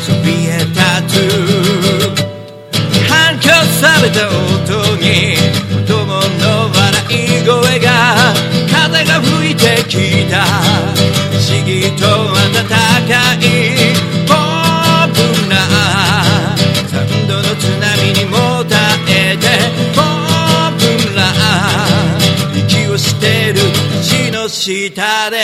[0.00, 0.78] そびえ立
[1.08, 1.12] つ
[3.08, 5.04] 反響された音に
[5.68, 6.78] 子供の笑
[7.10, 7.12] い
[7.44, 7.90] 声が
[8.70, 9.92] 風が吹いてき
[10.30, 10.32] た。
[11.32, 12.74] 不思議と温か
[13.34, 13.42] い
[14.26, 14.36] ポッ
[15.12, 15.52] プな
[16.86, 16.92] 三
[17.26, 18.36] 度の津波にも
[24.60, 25.38] 下で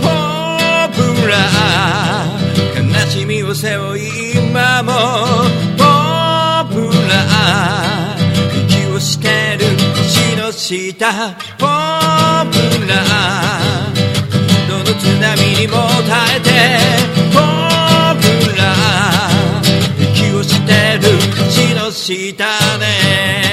[0.00, 1.34] 僕ら
[2.76, 4.92] 悲しみを背負い今も
[8.94, 9.66] をてる
[10.36, 11.34] の下
[14.68, 15.76] どの津波にも
[16.08, 16.21] 耐
[22.14, 22.44] した
[22.78, 23.51] ね。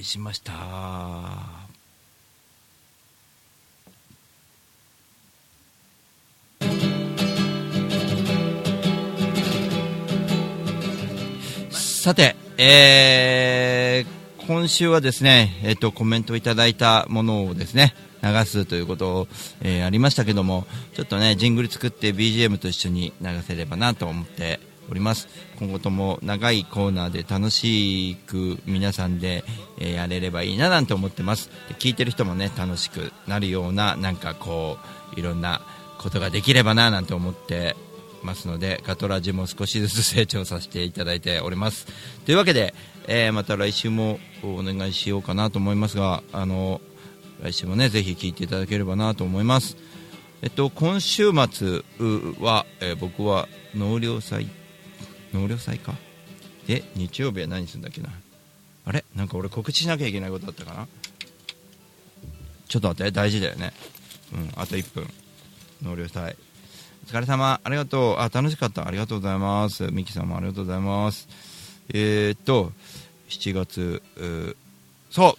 [0.00, 0.52] りしました。
[11.70, 19.28] さて、えー、今週はですね、えっ、と、コメントいただいたものをですね、流すということを、
[19.60, 24.60] えーありましたけども、ちょっとね、ジングル作って BGM と一緒に流せればなと思って
[24.90, 25.28] おります。
[25.58, 29.44] 今後とも長いコーナーで楽しく皆さんで、
[29.78, 31.50] えやれればいいななんて思ってます。
[31.78, 34.78] 聞いてる人もね、楽しくなるような、なんかこ
[35.16, 35.60] う、いろんな
[35.98, 37.76] ことができればななんて思って
[38.22, 41.86] ますのでガトラジも少しずつ成長させていただいております
[42.24, 42.74] というわけで、
[43.06, 46.80] えーまた来週もお願いしようかなと思いますがあの
[47.42, 49.76] 来週もねぜひ聞いていただければなと思います
[50.42, 51.82] えっと今週末
[52.40, 54.48] は、えー僕は納涼祭
[55.32, 55.94] 納涼祭か？
[56.66, 58.10] で日曜日は何するんだっけな？
[58.84, 59.04] あれ？
[59.14, 60.88] なんか俺告知しなきゃいけないことあったかな？
[62.68, 63.72] ちょっと待って大事だよね。
[64.32, 65.08] うんあと1分。
[65.82, 66.36] 納涼祭。
[67.06, 67.60] お疲れ様。
[67.64, 68.16] ありがとう。
[68.18, 68.86] あ楽しかった。
[68.86, 69.90] ありがとうございます。
[69.90, 71.28] ミキさんもありがとうございます。
[71.88, 72.72] えー、っと
[73.28, 74.56] 7月う
[75.10, 75.34] そう。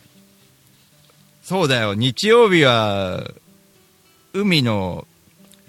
[1.44, 1.94] そうだよ。
[1.94, 3.26] 日曜日は
[4.34, 5.08] 海の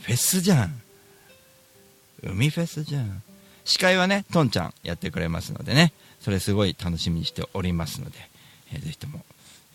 [0.01, 0.81] フェスじゃん。
[2.23, 3.23] 海フェスじゃん。
[3.65, 5.93] 司会はねトンちゃんやってくれますのでね。
[6.21, 8.17] それすごい楽しみにしておりますので、
[8.73, 9.25] えーぜひとも、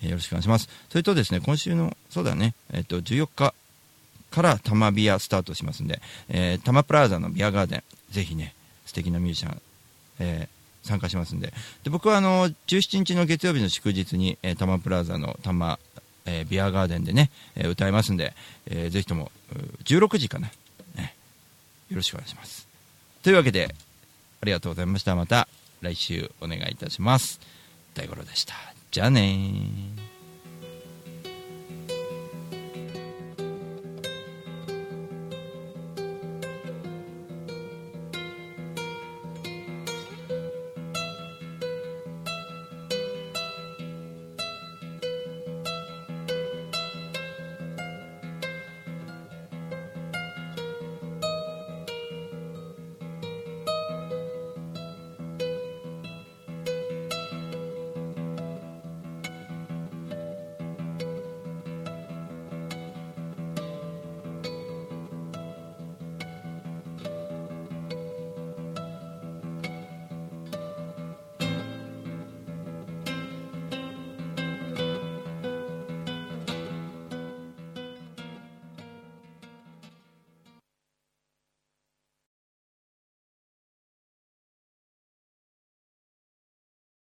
[0.01, 0.69] えーよろしくお願いします。
[0.89, 3.53] それとですね今週のそうだねえっ、と14日
[4.31, 8.53] から多摩ビアスタートしますんで、えー、多摩プラザのビアガーデンぜひね
[8.85, 9.61] 素敵なミュージシャン、
[10.19, 11.51] えー参加しますんで。
[11.83, 15.79] で僕はあの17日の月曜日の祝日に、えー、多摩プラザの多摩、
[16.25, 18.33] えービアガーデンでね、えー歌いますんで、
[18.67, 19.29] えーぜひとも
[19.83, 20.49] 16時かな、
[20.95, 21.13] ね
[21.89, 22.66] よろしくお願いします。
[23.23, 23.73] というわけで
[24.41, 25.15] ありがとうございました。
[25.15, 25.47] また
[25.81, 27.39] 来週お願いいたします。
[27.93, 28.53] 大五郎でした。
[28.91, 29.37] じゃあね